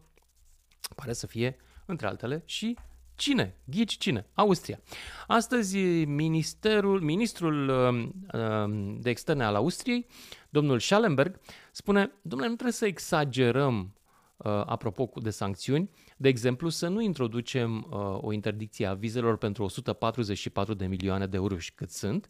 pare 0.95 1.13
să 1.13 1.27
fie, 1.27 1.57
între 1.85 2.07
altele, 2.07 2.43
și 2.45 2.77
Cine? 3.15 3.57
Ghici 3.63 3.97
cine? 3.97 4.25
Austria. 4.33 4.79
Astăzi 5.27 5.77
ministerul, 6.05 7.01
ministrul 7.01 7.69
uh, 7.69 8.99
de 8.99 9.09
externe 9.09 9.43
al 9.43 9.55
Austriei, 9.55 10.05
domnul 10.49 10.79
Schallenberg, 10.79 11.39
spune, 11.71 12.11
domnule, 12.21 12.49
nu 12.49 12.55
trebuie 12.55 12.73
să 12.73 12.85
exagerăm 12.85 13.93
uh, 14.37 14.51
apropo 14.65 15.11
de 15.21 15.29
sancțiuni, 15.29 15.89
de 16.17 16.27
exemplu, 16.27 16.69
să 16.69 16.87
nu 16.87 17.01
introducem 17.01 17.87
uh, 17.89 18.17
o 18.21 18.31
interdicție 18.31 18.85
a 18.85 18.93
vizelor 18.93 19.37
pentru 19.37 19.63
144 19.63 20.73
de 20.73 20.85
milioane 20.85 21.27
de 21.27 21.35
euro 21.35 21.57
și 21.57 21.73
cât 21.73 21.89
sunt. 21.89 22.27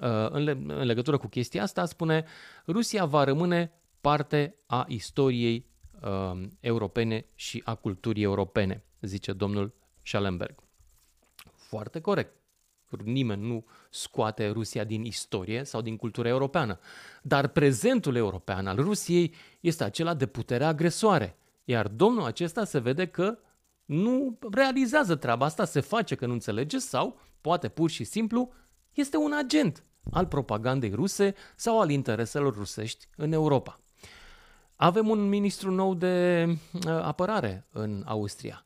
Uh, 0.00 0.08
în, 0.30 0.42
le- 0.42 0.64
în 0.66 0.84
legătură 0.84 1.16
cu 1.16 1.26
chestia 1.28 1.62
asta, 1.62 1.84
spune, 1.84 2.24
Rusia 2.66 3.04
va 3.04 3.24
rămâne 3.24 3.72
parte 4.00 4.56
a 4.66 4.84
istoriei 4.88 5.66
uh, 6.02 6.40
europene 6.60 7.26
și 7.34 7.62
a 7.64 7.74
culturii 7.74 8.22
europene, 8.22 8.84
zice 9.00 9.32
domnul 9.32 9.74
Schellenberg. 10.04 10.54
Foarte 11.52 12.00
corect. 12.00 12.36
Nimeni 13.04 13.46
nu 13.46 13.64
scoate 13.90 14.50
Rusia 14.50 14.84
din 14.84 15.04
istorie 15.04 15.64
sau 15.64 15.80
din 15.80 15.96
cultura 15.96 16.28
europeană. 16.28 16.78
Dar 17.22 17.48
prezentul 17.48 18.16
european 18.16 18.66
al 18.66 18.76
Rusiei 18.76 19.34
este 19.60 19.84
acela 19.84 20.14
de 20.14 20.26
putere 20.26 20.64
agresoare. 20.64 21.36
Iar 21.64 21.88
domnul 21.88 22.24
acesta 22.24 22.64
se 22.64 22.78
vede 22.78 23.06
că 23.06 23.38
nu 23.84 24.38
realizează 24.50 25.16
treaba 25.16 25.44
asta, 25.44 25.64
se 25.64 25.80
face 25.80 26.14
că 26.14 26.26
nu 26.26 26.32
înțelege 26.32 26.78
sau, 26.78 27.20
poate 27.40 27.68
pur 27.68 27.90
și 27.90 28.04
simplu, 28.04 28.52
este 28.92 29.16
un 29.16 29.32
agent 29.32 29.84
al 30.10 30.26
propagandei 30.26 30.90
ruse 30.90 31.34
sau 31.56 31.80
al 31.80 31.90
intereselor 31.90 32.54
rusești 32.54 33.08
în 33.16 33.32
Europa. 33.32 33.78
Avem 34.76 35.08
un 35.08 35.28
ministru 35.28 35.70
nou 35.70 35.94
de 35.94 36.46
uh, 36.72 36.86
apărare 36.86 37.66
în 37.72 38.02
Austria 38.06 38.64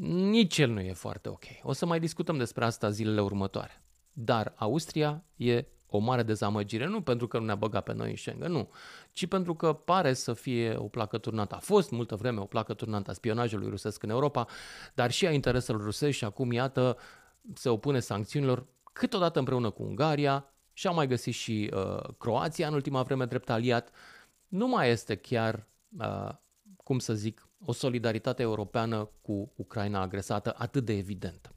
nici 0.00 0.58
el 0.58 0.70
nu 0.70 0.80
e 0.80 0.92
foarte 0.92 1.28
ok. 1.28 1.44
O 1.62 1.72
să 1.72 1.86
mai 1.86 2.00
discutăm 2.00 2.36
despre 2.36 2.64
asta 2.64 2.90
zilele 2.90 3.20
următoare. 3.20 3.82
Dar 4.12 4.52
Austria 4.56 5.24
e 5.36 5.66
o 5.86 5.98
mare 5.98 6.22
dezamăgire, 6.22 6.86
nu 6.86 7.00
pentru 7.00 7.26
că 7.26 7.38
nu 7.38 7.44
ne-a 7.44 7.54
băgat 7.54 7.82
pe 7.82 7.92
noi 7.92 8.10
în 8.10 8.16
Schengen, 8.16 8.52
nu, 8.52 8.70
ci 9.12 9.26
pentru 9.26 9.54
că 9.54 9.72
pare 9.72 10.12
să 10.12 10.32
fie 10.32 10.74
o 10.76 10.88
placă 10.88 11.18
turnată. 11.18 11.54
A 11.54 11.58
fost 11.58 11.90
multă 11.90 12.16
vreme 12.16 12.40
o 12.40 12.44
placă 12.44 12.74
turnată 12.74 13.10
a 13.10 13.14
spionajului 13.14 13.68
rusesc 13.68 14.02
în 14.02 14.10
Europa, 14.10 14.46
dar 14.94 15.10
și 15.10 15.26
a 15.26 15.32
intereselor 15.32 15.82
rusești 15.82 16.18
și 16.18 16.24
acum, 16.24 16.52
iată, 16.52 16.96
se 17.54 17.68
opune 17.68 18.00
sancțiunilor 18.00 18.66
câteodată 18.92 19.38
împreună 19.38 19.70
cu 19.70 19.82
Ungaria 19.82 20.52
și 20.72 20.86
a 20.86 20.90
mai 20.90 21.06
găsit 21.06 21.34
și 21.34 21.70
uh, 21.74 22.02
Croația 22.18 22.66
în 22.66 22.74
ultima 22.74 23.02
vreme 23.02 23.24
drept 23.24 23.50
aliat. 23.50 23.90
Nu 24.48 24.68
mai 24.68 24.90
este 24.90 25.14
chiar, 25.14 25.68
uh, 25.98 26.30
cum 26.76 26.98
să 26.98 27.14
zic, 27.14 27.48
o 27.64 27.72
solidaritate 27.72 28.42
europeană 28.42 29.10
cu 29.22 29.52
Ucraina 29.56 30.00
agresată 30.00 30.54
atât 30.58 30.84
de 30.84 30.96
evidentă. 30.96 31.52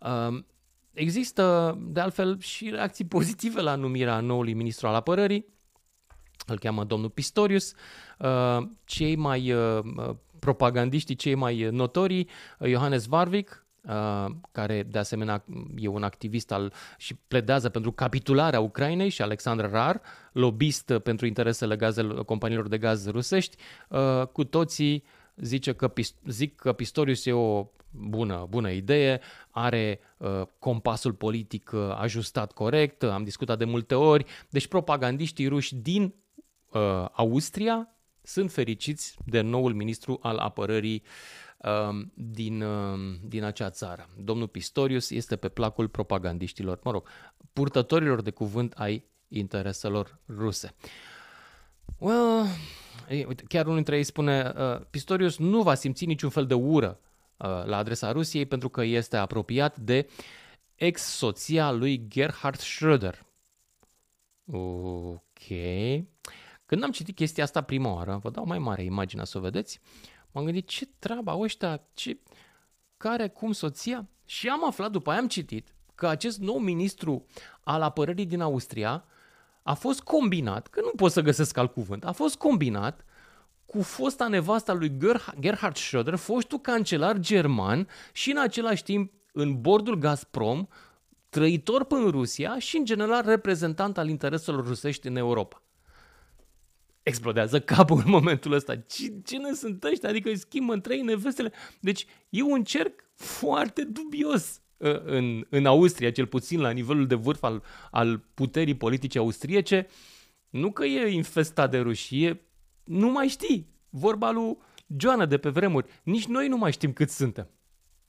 Um, 0.00 0.46
există, 0.92 1.76
de 1.80 2.00
altfel, 2.00 2.40
și 2.40 2.70
reacții 2.70 3.04
pozitive 3.04 3.60
la 3.60 3.74
numirea 3.74 4.20
noului 4.20 4.54
ministru 4.54 4.86
al 4.86 4.94
apărării, 4.94 5.46
îl 6.46 6.58
cheamă 6.58 6.84
domnul 6.84 7.10
Pistorius. 7.10 7.74
Uh, 8.18 8.58
cei 8.84 9.16
mai 9.16 9.52
uh, 9.52 9.80
propagandiștii, 10.38 11.14
cei 11.14 11.34
mai 11.34 11.68
notorii, 11.70 12.28
Johannes 12.60 13.06
Varvik, 13.06 13.62
Uh, 13.88 14.26
care 14.52 14.82
de 14.82 14.98
asemenea 14.98 15.44
e 15.76 15.88
un 15.88 16.02
activist 16.02 16.52
al 16.52 16.72
și 16.96 17.14
pledează 17.28 17.68
pentru 17.68 17.92
capitularea 17.92 18.60
Ucrainei 18.60 19.08
și 19.08 19.22
Alexandra 19.22 19.68
Rar, 19.68 20.00
lobbyist 20.32 20.92
pentru 21.02 21.26
interesele 21.26 21.76
gazel, 21.76 22.24
companiilor 22.24 22.68
de 22.68 22.78
gaz 22.78 23.08
rusești, 23.08 23.56
uh, 23.88 24.26
cu 24.32 24.44
toții 24.44 25.04
zice 25.42 25.72
că, 25.72 25.92
zic 26.26 26.56
că 26.56 26.72
Pistorius 26.72 27.26
e 27.26 27.32
o 27.32 27.66
bună, 27.90 28.46
bună 28.48 28.70
idee, 28.70 29.20
are 29.50 30.00
uh, 30.16 30.42
compasul 30.58 31.12
politic 31.12 31.70
uh, 31.74 31.80
ajustat 31.96 32.52
corect, 32.52 33.02
am 33.02 33.24
discutat 33.24 33.58
de 33.58 33.64
multe 33.64 33.94
ori, 33.94 34.24
deci 34.50 34.66
propagandiștii 34.66 35.48
ruși 35.48 35.74
din 35.74 36.14
uh, 36.72 37.06
Austria 37.12 37.88
sunt 38.22 38.52
fericiți 38.52 39.16
de 39.24 39.40
noul 39.40 39.74
ministru 39.74 40.18
al 40.22 40.36
apărării 40.36 41.02
uh, 41.58 42.06
din, 42.14 42.62
uh, 42.62 42.98
din 43.24 43.44
acea 43.44 43.70
țară. 43.70 44.08
Domnul 44.18 44.48
Pistorius 44.48 45.10
este 45.10 45.36
pe 45.36 45.48
placul 45.48 45.88
propagandiștilor, 45.88 46.78
mă 46.82 46.90
rog, 46.90 47.08
purtătorilor 47.52 48.22
de 48.22 48.30
cuvânt 48.30 48.72
ai 48.72 49.04
intereselor 49.28 50.18
ruse. 50.28 50.74
Well, 51.98 52.46
Chiar 53.48 53.64
unul 53.64 53.76
dintre 53.76 53.96
ei 53.96 54.04
spune, 54.04 54.52
uh, 54.56 54.80
Pistorius 54.90 55.38
nu 55.38 55.62
va 55.62 55.74
simți 55.74 56.04
niciun 56.04 56.30
fel 56.30 56.46
de 56.46 56.54
ură 56.54 57.00
uh, 57.36 57.64
la 57.64 57.76
adresa 57.76 58.12
Rusiei 58.12 58.46
pentru 58.46 58.68
că 58.68 58.82
este 58.82 59.16
apropiat 59.16 59.78
de 59.78 60.08
ex-soția 60.74 61.70
lui 61.70 62.08
Gerhard 62.08 62.60
Schröder. 62.60 63.18
Ok. 64.50 65.48
Când 66.66 66.82
am 66.82 66.90
citit 66.90 67.14
chestia 67.14 67.44
asta 67.44 67.60
prima 67.60 67.94
oară, 67.94 68.18
vă 68.22 68.30
dau 68.30 68.44
mai 68.44 68.58
mare 68.58 68.82
imaginea 68.82 69.24
să 69.24 69.38
o 69.38 69.40
vedeți, 69.40 69.80
m-am 70.30 70.44
gândit 70.44 70.68
ce 70.68 70.88
treaba 70.98 71.32
au 71.32 71.40
ăștia, 71.40 71.82
ce, 71.94 72.18
care, 72.96 73.28
cum 73.28 73.52
soția? 73.52 74.08
Și 74.24 74.48
am 74.48 74.66
aflat, 74.66 74.90
după 74.90 75.10
aia 75.10 75.18
am 75.18 75.28
citit, 75.28 75.74
că 75.94 76.06
acest 76.08 76.38
nou 76.40 76.58
ministru 76.58 77.26
al 77.60 77.82
apărării 77.82 78.26
din 78.26 78.40
Austria 78.40 79.04
a 79.62 79.74
fost 79.74 80.00
combinat, 80.00 80.66
că 80.66 80.80
nu 80.80 80.90
pot 80.96 81.12
să 81.12 81.20
găsesc 81.20 81.56
alt 81.56 81.72
cuvânt, 81.72 82.04
a 82.04 82.12
fost 82.12 82.36
combinat 82.36 83.04
cu 83.66 83.82
fosta 83.82 84.28
nevasta 84.28 84.72
lui 84.72 84.98
Gerhard 85.40 85.76
Schröder, 85.76 86.14
fostul 86.16 86.58
cancelar 86.60 87.18
german 87.18 87.88
și 88.12 88.30
în 88.30 88.38
același 88.38 88.82
timp 88.82 89.12
în 89.32 89.60
bordul 89.60 89.98
Gazprom, 89.98 90.66
trăitor 91.28 91.84
până 91.84 92.04
în 92.04 92.10
Rusia 92.10 92.58
și 92.58 92.76
în 92.76 92.84
general 92.84 93.22
reprezentant 93.24 93.98
al 93.98 94.08
intereselor 94.08 94.66
rusești 94.66 95.06
în 95.06 95.16
Europa. 95.16 95.62
Explodează 97.02 97.60
capul 97.60 98.02
în 98.04 98.10
momentul 98.10 98.52
ăsta. 98.52 98.76
Cine 99.24 99.52
sunt 99.54 99.84
ăștia? 99.84 100.08
Adică 100.08 100.28
îi 100.28 100.38
schimbă 100.38 100.72
în 100.72 100.80
trei 100.80 101.00
nevestele. 101.00 101.52
Deci 101.80 102.06
e 102.28 102.42
un 102.42 102.64
cerc 102.64 103.04
foarte 103.14 103.84
dubios 103.84 104.56
Ă, 104.56 104.61
în, 105.04 105.46
în 105.48 105.66
Austria, 105.66 106.10
cel 106.10 106.26
puțin 106.26 106.60
la 106.60 106.70
nivelul 106.70 107.06
de 107.06 107.14
vârf 107.14 107.42
al, 107.42 107.62
al 107.90 108.18
puterii 108.34 108.74
politice 108.74 109.18
austriece, 109.18 109.86
nu 110.50 110.72
că 110.72 110.84
e 110.84 111.08
infestat 111.08 111.70
de 111.70 111.78
rușie, 111.78 112.40
nu 112.84 113.10
mai 113.10 113.28
știi. 113.28 113.70
Vorba 113.90 114.30
lui 114.30 114.56
Joana 114.96 115.26
de 115.26 115.38
pe 115.38 115.48
vremuri. 115.48 115.86
Nici 116.02 116.26
noi 116.26 116.48
nu 116.48 116.56
mai 116.56 116.72
știm 116.72 116.92
cât 116.92 117.10
suntem. 117.10 117.48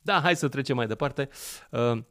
Da, 0.01 0.21
hai 0.21 0.35
să 0.35 0.47
trecem 0.47 0.75
mai 0.75 0.87
departe. 0.87 1.29
Uh, 1.71 2.03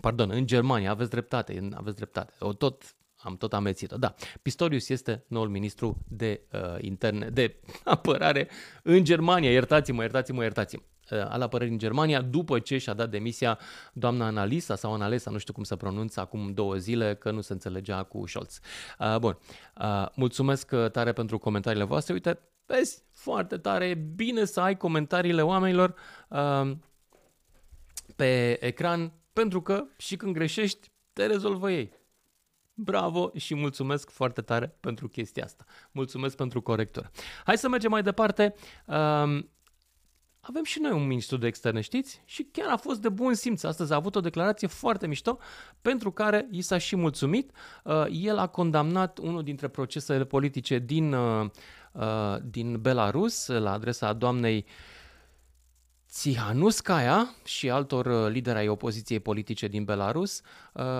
pardon, 0.00 0.30
în 0.30 0.46
Germania, 0.46 0.90
aveți 0.90 1.10
dreptate, 1.10 1.68
aveți 1.74 1.96
dreptate. 1.96 2.32
O 2.38 2.52
tot 2.52 2.94
am 3.22 3.36
tot 3.36 3.52
amețit-o. 3.52 3.96
Da, 3.96 4.14
Pistorius 4.42 4.88
este 4.88 5.24
noul 5.28 5.48
ministru 5.48 5.98
de 6.08 6.40
uh, 6.52 6.60
interne, 6.80 7.28
de 7.28 7.56
apărare 7.84 8.48
în 8.82 9.04
Germania. 9.04 9.50
Iertați-mă, 9.50 10.02
iertați-mă, 10.02 10.42
iertați-mă. 10.42 10.82
Uh, 11.10 11.26
al 11.28 11.42
apărării 11.42 11.72
în 11.72 11.78
Germania, 11.78 12.20
după 12.20 12.58
ce 12.58 12.78
și-a 12.78 12.94
dat 12.94 13.10
demisia 13.10 13.58
doamna 13.92 14.26
Analisa 14.26 14.74
sau 14.74 14.92
Analesa, 14.92 15.30
nu 15.30 15.38
știu 15.38 15.52
cum 15.52 15.62
să 15.62 15.76
pronunță, 15.76 16.20
acum 16.20 16.52
două 16.52 16.76
zile, 16.76 17.14
că 17.14 17.30
nu 17.30 17.40
se 17.40 17.52
înțelegea 17.52 18.02
cu 18.02 18.26
Scholz. 18.26 18.60
Uh, 18.98 19.16
bun, 19.18 19.38
uh, 19.80 20.06
mulțumesc 20.14 20.74
tare 20.92 21.12
pentru 21.12 21.38
comentariile 21.38 21.84
voastre. 21.84 22.12
Uite, 22.12 22.38
vezi, 22.66 23.02
foarte 23.12 23.56
tare, 23.56 23.86
e 23.86 23.94
bine 23.94 24.44
să 24.44 24.60
ai 24.60 24.76
comentariile 24.76 25.42
oamenilor 25.42 25.94
uh, 26.28 26.70
pe 28.16 28.64
ecran, 28.66 29.12
pentru 29.32 29.62
că 29.62 29.84
și 29.96 30.16
când 30.16 30.34
greșești, 30.34 30.90
te 31.12 31.26
rezolvă 31.26 31.70
ei. 31.70 31.99
Bravo 32.82 33.30
și 33.36 33.54
mulțumesc 33.54 34.10
foarte 34.10 34.40
tare 34.40 34.76
pentru 34.80 35.08
chestia 35.08 35.44
asta. 35.44 35.64
Mulțumesc 35.92 36.36
pentru 36.36 36.62
corectură. 36.62 37.10
Hai 37.44 37.58
să 37.58 37.68
mergem 37.68 37.90
mai 37.90 38.02
departe. 38.02 38.54
Um, 38.84 39.48
avem 40.40 40.64
și 40.64 40.78
noi 40.80 40.90
un 40.90 41.06
ministru 41.06 41.36
de 41.36 41.46
externe, 41.46 41.80
știți? 41.80 42.22
Și 42.24 42.48
chiar 42.52 42.68
a 42.70 42.76
fost 42.76 43.00
de 43.00 43.08
bun 43.08 43.34
simț. 43.34 43.62
Astăzi 43.62 43.92
a 43.92 43.96
avut 43.96 44.16
o 44.16 44.20
declarație 44.20 44.68
foarte 44.68 45.06
mișto 45.06 45.38
pentru 45.82 46.10
care 46.12 46.48
i 46.50 46.60
s-a 46.60 46.78
și 46.78 46.96
mulțumit. 46.96 47.52
Uh, 47.84 48.04
el 48.10 48.38
a 48.38 48.46
condamnat 48.46 49.18
unul 49.18 49.42
dintre 49.42 49.68
procesele 49.68 50.24
politice 50.24 50.78
din, 50.78 51.12
uh, 51.12 51.50
uh, 51.92 52.36
din 52.42 52.80
Belarus 52.80 53.46
la 53.46 53.72
adresa 53.72 54.12
doamnei 54.12 54.66
Tsihanuskaya 56.06 57.34
și 57.44 57.70
altor 57.70 58.30
lideri 58.30 58.58
ai 58.58 58.68
opoziției 58.68 59.20
politice 59.20 59.68
din 59.68 59.84
Belarus. 59.84 60.40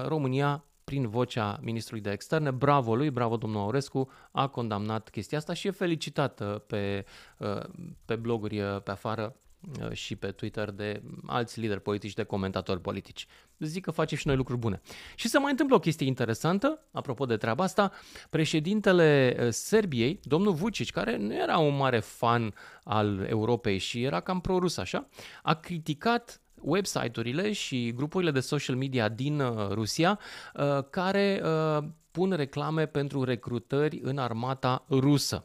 România 0.06 0.64
prin 0.90 1.08
vocea 1.08 1.58
ministrului 1.62 2.02
de 2.02 2.10
externe, 2.10 2.50
bravo 2.50 2.94
lui, 2.94 3.10
bravo 3.10 3.36
domnul 3.36 3.60
Aurescu, 3.60 4.10
a 4.30 4.48
condamnat 4.48 5.08
chestia 5.08 5.38
asta 5.38 5.52
și 5.52 5.66
e 5.66 5.70
felicitată 5.70 6.64
pe, 6.66 7.04
uh, 7.38 7.62
pe 8.04 8.16
bloguri 8.16 8.60
uh, 8.60 8.82
pe 8.82 8.90
afară 8.90 9.36
uh, 9.80 9.92
și 9.92 10.16
pe 10.16 10.30
Twitter 10.30 10.70
de 10.70 11.02
alți 11.26 11.60
lideri 11.60 11.80
politici, 11.80 12.14
de 12.14 12.22
comentatori 12.22 12.80
politici. 12.80 13.26
Zic 13.58 13.84
că 13.84 13.90
face 13.90 14.16
și 14.16 14.26
noi 14.26 14.36
lucruri 14.36 14.58
bune. 14.58 14.80
Și 15.14 15.28
se 15.28 15.38
mai 15.38 15.50
întâmplă 15.50 15.76
o 15.76 15.78
chestie 15.78 16.06
interesantă, 16.06 16.82
apropo 16.92 17.26
de 17.26 17.36
treaba 17.36 17.64
asta, 17.64 17.92
președintele 18.30 19.50
Serbiei, 19.50 20.20
domnul 20.22 20.52
Vucic, 20.52 20.90
care 20.90 21.16
nu 21.16 21.34
era 21.34 21.58
un 21.58 21.76
mare 21.76 22.00
fan 22.00 22.54
al 22.84 23.26
Europei 23.28 23.78
și 23.78 24.02
era 24.02 24.20
cam 24.20 24.40
prorus 24.40 24.76
așa, 24.76 25.08
a 25.42 25.54
criticat 25.54 26.40
website-urile 26.62 27.52
și 27.52 27.92
grupurile 27.92 28.30
de 28.30 28.40
social 28.40 28.76
media 28.76 29.08
din 29.08 29.40
uh, 29.40 29.68
Rusia 29.70 30.18
uh, 30.54 30.84
care 30.90 31.42
uh, 31.44 31.84
pun 32.10 32.32
reclame 32.32 32.86
pentru 32.86 33.24
recrutări 33.24 34.00
în 34.02 34.18
armata 34.18 34.84
rusă 34.88 35.44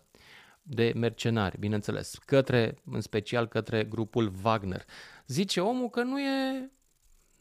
de 0.62 0.94
mercenari, 0.96 1.60
bineînțeles, 1.60 2.18
către, 2.26 2.82
în 2.92 3.02
special 3.02 3.48
către 3.48 3.84
grupul 3.84 4.34
Wagner. 4.44 4.86
Zice 5.28 5.60
omul 5.60 5.90
că 5.90 6.04
nu 6.04 6.20
e, 6.20 6.72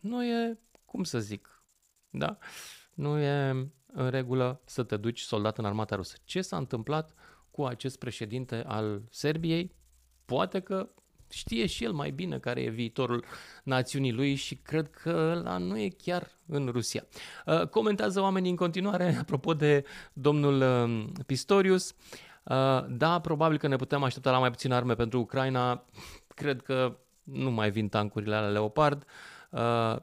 nu 0.00 0.24
e, 0.24 0.58
cum 0.84 1.04
să 1.04 1.18
zic, 1.18 1.64
da? 2.10 2.38
Nu 2.94 3.18
e 3.18 3.50
în 3.92 4.10
regulă 4.10 4.60
să 4.64 4.82
te 4.82 4.96
duci 4.96 5.20
soldat 5.20 5.58
în 5.58 5.64
armata 5.64 5.96
rusă. 5.96 6.16
Ce 6.24 6.42
s-a 6.42 6.56
întâmplat 6.56 7.14
cu 7.50 7.64
acest 7.64 7.98
președinte 7.98 8.64
al 8.66 9.02
Serbiei? 9.10 9.74
Poate 10.24 10.60
că 10.60 10.88
știe 11.36 11.66
și 11.66 11.84
el 11.84 11.92
mai 11.92 12.10
bine 12.10 12.38
care 12.38 12.62
e 12.62 12.68
viitorul 12.68 13.24
națiunii 13.62 14.12
lui 14.12 14.34
și 14.34 14.54
cred 14.54 14.90
că 14.90 15.34
ăla 15.36 15.58
nu 15.58 15.78
e 15.78 15.88
chiar 15.88 16.30
în 16.46 16.68
Rusia. 16.72 17.04
Uh, 17.46 17.68
comentează 17.68 18.20
oamenii 18.20 18.50
în 18.50 18.56
continuare, 18.56 19.16
apropo 19.20 19.54
de 19.54 19.84
domnul 20.12 20.60
uh, 20.60 21.04
Pistorius. 21.26 21.94
Uh, 22.42 22.84
da, 22.88 23.18
probabil 23.20 23.58
că 23.58 23.66
ne 23.66 23.76
putem 23.76 24.02
aștepta 24.02 24.30
la 24.30 24.38
mai 24.38 24.50
puține 24.50 24.74
arme 24.74 24.94
pentru 24.94 25.18
Ucraina. 25.18 25.84
Cred 26.34 26.62
că 26.62 26.96
nu 27.22 27.50
mai 27.50 27.70
vin 27.70 27.88
tancurile 27.88 28.34
ale 28.34 28.50
Leopard. 28.50 29.04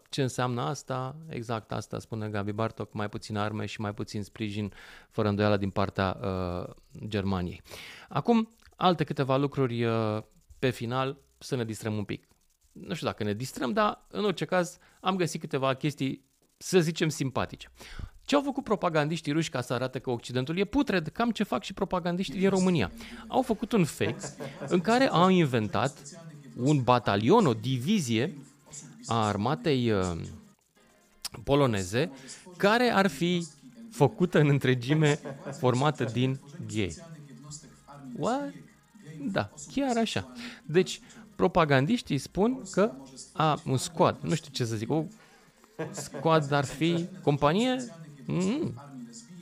Ce 0.10 0.22
înseamnă 0.22 0.62
asta? 0.62 1.16
Exact 1.28 1.72
asta 1.72 2.00
spune 2.00 2.28
Gabi 2.28 2.52
Bartok, 2.52 2.94
mai 2.94 3.10
puține 3.10 3.40
arme 3.40 3.66
și 3.66 3.82
mai 3.82 3.94
puțin 3.94 4.24
sprijin 4.24 4.74
fără 5.10 5.28
îndoială 5.28 5.58
din 5.58 5.70
partea 5.70 6.18
uh, 6.22 6.74
Germaniei. 7.08 7.62
Acum, 8.10 8.50
alte 8.76 9.04
câteva 9.04 9.38
lucruri 9.38 9.84
uh, 9.84 10.18
pe 10.62 10.70
final 10.70 11.18
să 11.38 11.56
ne 11.56 11.66
distrăm 11.66 11.98
un 11.98 12.04
pic. 12.04 12.28
Nu 12.72 12.94
știu 12.94 13.08
dacă 13.08 13.24
ne 13.24 13.34
distrăm, 13.34 13.74
dar 13.74 14.06
în 14.08 14.24
orice 14.24 14.46
caz 14.46 14.78
am 15.00 15.16
găsit 15.16 15.40
câteva 15.40 15.74
chestii, 15.74 16.26
să 16.58 16.80
zicem, 16.80 17.10
simpatice. 17.10 17.72
Ce 18.26 18.36
au 18.36 18.42
făcut 18.42 18.64
propagandiștii 18.64 19.32
ruși 19.32 19.50
ca 19.50 19.62
să 19.62 19.74
arate 19.74 20.00
că 20.00 20.10
Occidentul 20.10 20.58
e 20.58 20.66
putred? 20.66 21.08
Cam 21.08 21.32
ce 21.32 21.44
fac 21.44 21.64
și 21.64 21.74
propagandiștii 21.74 22.40
din 22.40 22.50
România. 22.50 22.92
Au 23.28 23.42
făcut 23.42 23.72
un 23.72 23.86
fake 23.86 24.36
în 24.68 24.82
care 24.82 25.08
au 25.08 25.30
inventat 25.30 25.98
un 26.56 26.84
batalion, 26.84 27.46
o 27.46 27.54
divizie 27.54 28.38
a 29.06 29.28
armatei 29.28 29.92
uh, 29.92 30.22
poloneze 31.44 32.12
care 32.58 32.90
ar 32.90 33.08
fi 33.08 33.48
făcută 33.92 34.40
în 34.40 34.48
întregime 34.48 35.20
formată 35.60 36.04
din 36.04 36.40
gay. 36.74 36.96
What? 38.18 38.54
Da, 39.24 39.50
chiar 39.74 39.98
așa. 39.98 40.34
Deci, 40.66 41.00
propagandiștii 41.36 42.18
spun 42.18 42.62
că 42.72 42.92
a, 43.34 43.62
un 43.66 43.78
squad, 43.78 44.18
nu 44.22 44.36
știu 44.36 44.52
ce 44.52 44.66
să 44.66 44.76
zic, 44.76 44.92
o 44.92 45.04
squad 45.92 46.52
ar 46.52 46.66
fi 46.66 47.06
companie, 47.24 47.86
mm, 48.26 48.74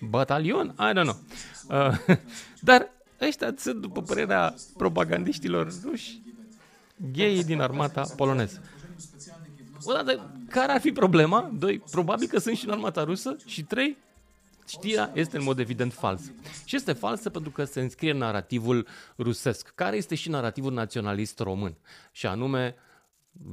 batalion, 0.10 0.76
I 0.80 0.92
don't 0.94 1.04
know. 1.04 1.18
Uh, 1.70 1.98
dar 2.70 2.90
ăștia 3.22 3.54
sunt, 3.58 3.82
după 3.82 4.02
părerea 4.02 4.54
propagandiștilor 4.78 5.74
ruși, 5.84 6.22
gay 7.12 7.44
din 7.46 7.62
armata 7.62 8.06
poloneză. 8.16 8.62
Odată, 9.84 10.32
care 10.50 10.72
ar 10.72 10.80
fi 10.80 10.92
problema? 10.92 11.52
Doi, 11.54 11.82
probabil 11.92 12.28
că 12.28 12.40
sunt 12.40 12.58
și 12.58 12.66
în 12.66 12.72
armata 12.72 13.04
rusă. 13.04 13.36
Și 13.46 13.64
trei, 13.64 13.98
Știrea 14.70 15.12
este 15.14 15.38
în 15.38 15.44
mod 15.44 15.60
evident 15.60 15.94
falsă. 15.94 16.32
Și 16.66 16.76
este 16.76 16.94
falsă 16.94 17.30
pentru 17.30 17.52
că 17.52 17.64
se 17.64 17.82
înscrie 17.82 18.12
în 18.12 18.18
narativul 18.18 18.88
rusesc, 19.18 19.72
care 19.76 19.98
este 19.98 20.16
și 20.16 20.30
narativul 20.30 20.74
naționalist 20.74 21.40
român. 21.40 21.78
Și 22.12 22.26
anume, 22.26 22.76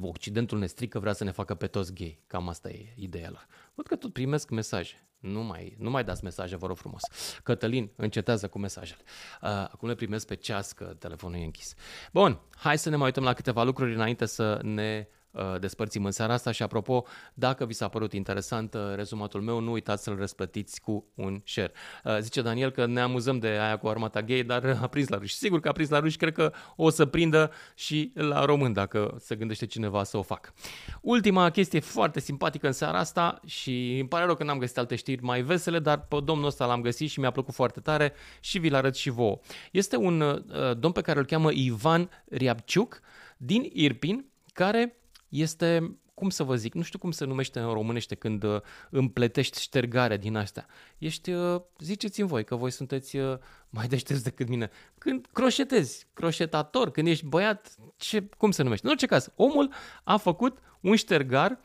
Occidentul 0.01 0.59
ne 0.59 0.67
strică, 0.67 0.99
vrea 0.99 1.13
să 1.13 1.25
ne 1.25 1.31
facă 1.31 1.55
pe 1.55 1.67
toți 1.67 1.95
gay. 1.95 2.23
Cam 2.27 2.49
asta 2.49 2.69
e 2.69 2.93
ideea 2.97 3.31
lor. 3.31 3.47
Văd 3.75 3.87
că 3.87 3.97
tot 3.97 4.13
primesc 4.13 4.51
mesaje. 4.51 5.09
Nu 5.19 5.43
mai, 5.43 5.77
nu 5.79 5.91
mai 5.91 6.05
dați 6.05 6.25
mesaje, 6.25 6.57
vă 6.57 6.67
rog 6.67 6.77
frumos. 6.77 7.03
Cătălin, 7.43 7.91
încetează 7.97 8.49
cu 8.49 8.59
mesajele. 8.59 9.01
Uh, 9.43 9.49
acum 9.49 9.89
le 9.89 9.95
primesc 9.95 10.27
pe 10.27 10.35
ceas 10.35 10.73
că 10.73 10.85
telefonul 10.85 11.41
e 11.41 11.45
închis. 11.45 11.75
Bun, 12.13 12.41
hai 12.57 12.79
să 12.79 12.89
ne 12.89 12.97
mai 12.97 13.05
uităm 13.05 13.23
la 13.23 13.33
câteva 13.33 13.63
lucruri 13.63 13.95
înainte 13.95 14.27
să 14.27 14.61
ne 14.63 15.09
Uh, 15.09 15.26
despărțim 15.61 16.05
în 16.05 16.11
seara 16.11 16.33
asta 16.33 16.51
și 16.51 16.63
apropo, 16.63 17.05
dacă 17.35 17.65
vi 17.65 17.73
s-a 17.73 17.89
părut 17.89 18.13
interesant 18.13 18.75
uh, 18.75 18.81
rezumatul 18.95 19.41
meu, 19.41 19.61
nu 19.61 19.73
uitați 19.73 20.03
să-l 20.03 20.17
răsplătiți 20.17 20.81
cu 20.81 21.07
un 21.15 21.43
share. 21.45 21.73
Uh, 22.05 22.17
zice 22.21 22.43
Daniel 22.43 22.71
că 22.71 22.87
ne 22.87 23.01
amuzăm 23.01 23.39
de 23.39 23.47
aia 23.47 23.77
cu 23.77 23.89
armata 23.89 24.23
gay, 24.23 24.43
dar 24.43 24.65
a 24.83 24.87
prins 24.87 25.09
la 25.09 25.17
ruși. 25.19 25.35
Sigur 25.35 25.61
că 25.61 25.69
a 25.69 25.73
prins 25.73 25.89
la 25.89 25.99
ruși, 25.99 26.17
cred 26.17 26.33
că 26.33 26.53
o 26.77 26.91
să 26.91 27.07
prindă 27.07 27.51
și 27.75 28.13
la 28.15 28.45
român 28.45 28.73
dacă 28.73 29.17
se 29.19 29.35
gândește 29.35 29.67
cineva 29.67 30.05
să 30.05 30.17
o 30.17 30.23
facă. 30.23 30.53
Ultima 31.01 31.51
chestie 31.51 31.81
foarte 31.81 32.21
simpatică 32.21 32.67
în 32.67 32.73
seara 32.73 32.99
asta 32.99 33.41
și 33.47 33.97
îmi 33.99 34.09
pare 34.09 34.25
rău 34.25 34.35
că 34.35 34.45
n-am 34.45 34.59
găsit 34.59 34.79
alte 34.79 34.95
știri 34.95 35.23
mai 35.23 35.43
vesele, 35.43 35.79
dar 35.79 36.01
pe 36.01 36.17
domnul 36.25 36.47
ăsta 36.47 36.67
l-am 36.67 36.81
găsit 36.81 37.11
și 37.11 37.21
mi-a 37.21 37.31
plăcut 37.31 37.55
foarte 37.55 37.81
tare 37.81 38.13
și 38.41 38.59
vi-l 38.59 38.75
arăt 38.75 38.97
și 38.97 39.11
vouă. 39.11 39.39
Este 39.73 39.97
un 39.97 40.21
uh, 40.21 40.77
domn 40.79 40.93
pe 40.93 41.01
care 41.01 41.19
îl 41.19 41.25
cheamă 41.25 41.51
Ivan 41.53 42.11
Riabciuc 42.29 43.01
din 43.37 43.71
Irpin, 43.73 44.27
care 44.53 44.97
este, 45.29 45.99
cum 46.15 46.31
să 46.31 46.43
vă 46.43 46.57
zic, 46.57 46.75
nu 46.75 46.83
știu 46.83 46.99
cum 46.99 47.11
se 47.11 47.25
numește 47.25 47.61
în 47.61 47.73
românește 47.73 48.15
când 48.15 48.43
uh, 48.43 48.61
împletești 48.91 49.61
ștergarea 49.61 50.17
din 50.17 50.37
astea. 50.37 50.67
Ești, 50.99 51.31
uh, 51.31 51.61
ziceți-mi 51.79 52.29
voi 52.29 52.45
că 52.45 52.57
voi 52.57 52.71
sunteți 52.71 53.17
uh, 53.17 53.39
mai 53.71 53.87
deștepți 53.87 54.23
decât 54.23 54.49
mine. 54.49 54.71
Când 54.99 55.27
croșetezi, 55.33 56.07
croșetator, 56.13 56.91
când 56.91 57.07
ești 57.07 57.27
băiat, 57.27 57.75
ce, 57.97 58.29
cum 58.37 58.51
se 58.51 58.63
numește? 58.63 58.87
În 58.87 58.93
orice 58.93 59.07
caz, 59.07 59.33
omul 59.35 59.73
a 60.05 60.17
făcut 60.17 60.59
un 60.81 60.97
ștergar 60.97 61.61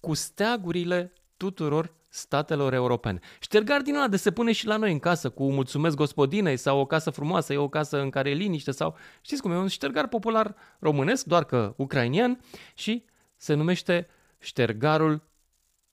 cu 0.00 0.14
steagurile 0.14 1.12
tuturor 1.36 1.94
statelor 2.14 2.72
europene. 2.72 3.18
Ștergar 3.40 3.80
din 3.80 3.94
ăla 3.94 4.08
de 4.08 4.16
se 4.16 4.30
pune 4.30 4.52
și 4.52 4.66
la 4.66 4.76
noi 4.76 4.92
în 4.92 4.98
casă 4.98 5.30
cu 5.30 5.52
mulțumesc 5.52 5.96
gospodinei 5.96 6.56
sau 6.56 6.78
o 6.78 6.86
casă 6.86 7.10
frumoasă, 7.10 7.52
e 7.52 7.56
o 7.56 7.68
casă 7.68 8.00
în 8.00 8.10
care 8.10 8.30
e 8.30 8.34
liniște 8.34 8.70
sau 8.70 8.96
știți 9.20 9.42
cum 9.42 9.50
e 9.50 9.56
un 9.56 9.68
ștergar 9.68 10.08
popular 10.08 10.54
românesc, 10.78 11.24
doar 11.24 11.44
că 11.44 11.74
ucrainian 11.76 12.40
și 12.74 13.04
se 13.36 13.54
numește 13.54 14.08
ștergarul 14.38 15.22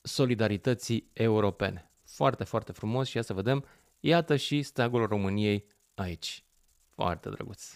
solidarității 0.01 1.09
europene. 1.13 1.91
Foarte, 2.05 2.43
foarte 2.43 2.71
frumos 2.71 3.07
și 3.07 3.15
ia 3.15 3.21
să 3.21 3.33
vedem, 3.33 3.65
iată 3.99 4.35
și 4.35 4.61
steagul 4.61 5.05
României 5.05 5.65
aici. 5.95 6.43
Foarte 6.87 7.29
drăguț. 7.29 7.73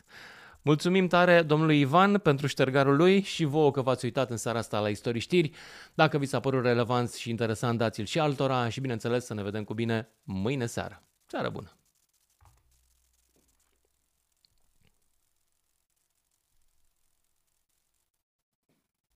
Mulțumim 0.66 1.08
tare 1.08 1.42
domnului 1.42 1.80
Ivan 1.80 2.18
pentru 2.18 2.48
ștergarul 2.48 2.96
lui 2.96 3.22
și 3.22 3.44
vouă 3.44 3.72
că 3.72 3.82
v-ați 3.82 4.06
uitat 4.06 4.30
în 4.30 4.38
seara 4.38 4.60
asta 4.60 4.80
la 4.80 4.90
Istorii 4.90 5.22
Știri. 5.22 5.52
Dacă 5.94 6.18
vi 6.18 6.26
s-a 6.26 6.40
părut 6.40 6.64
relevant 6.64 7.12
și 7.12 7.30
interesant, 7.30 7.78
dați-l 7.78 8.06
și 8.06 8.20
altora 8.20 8.70
și 8.70 8.80
bineînțeles 8.80 9.26
să 9.26 9.34
ne 9.34 9.44
vedem 9.44 9.64
cu 9.64 9.74
bine 9.74 10.10
mâine 10.24 10.66
seară. 10.66 11.04
Seară 11.26 11.50
bună! 11.50 11.83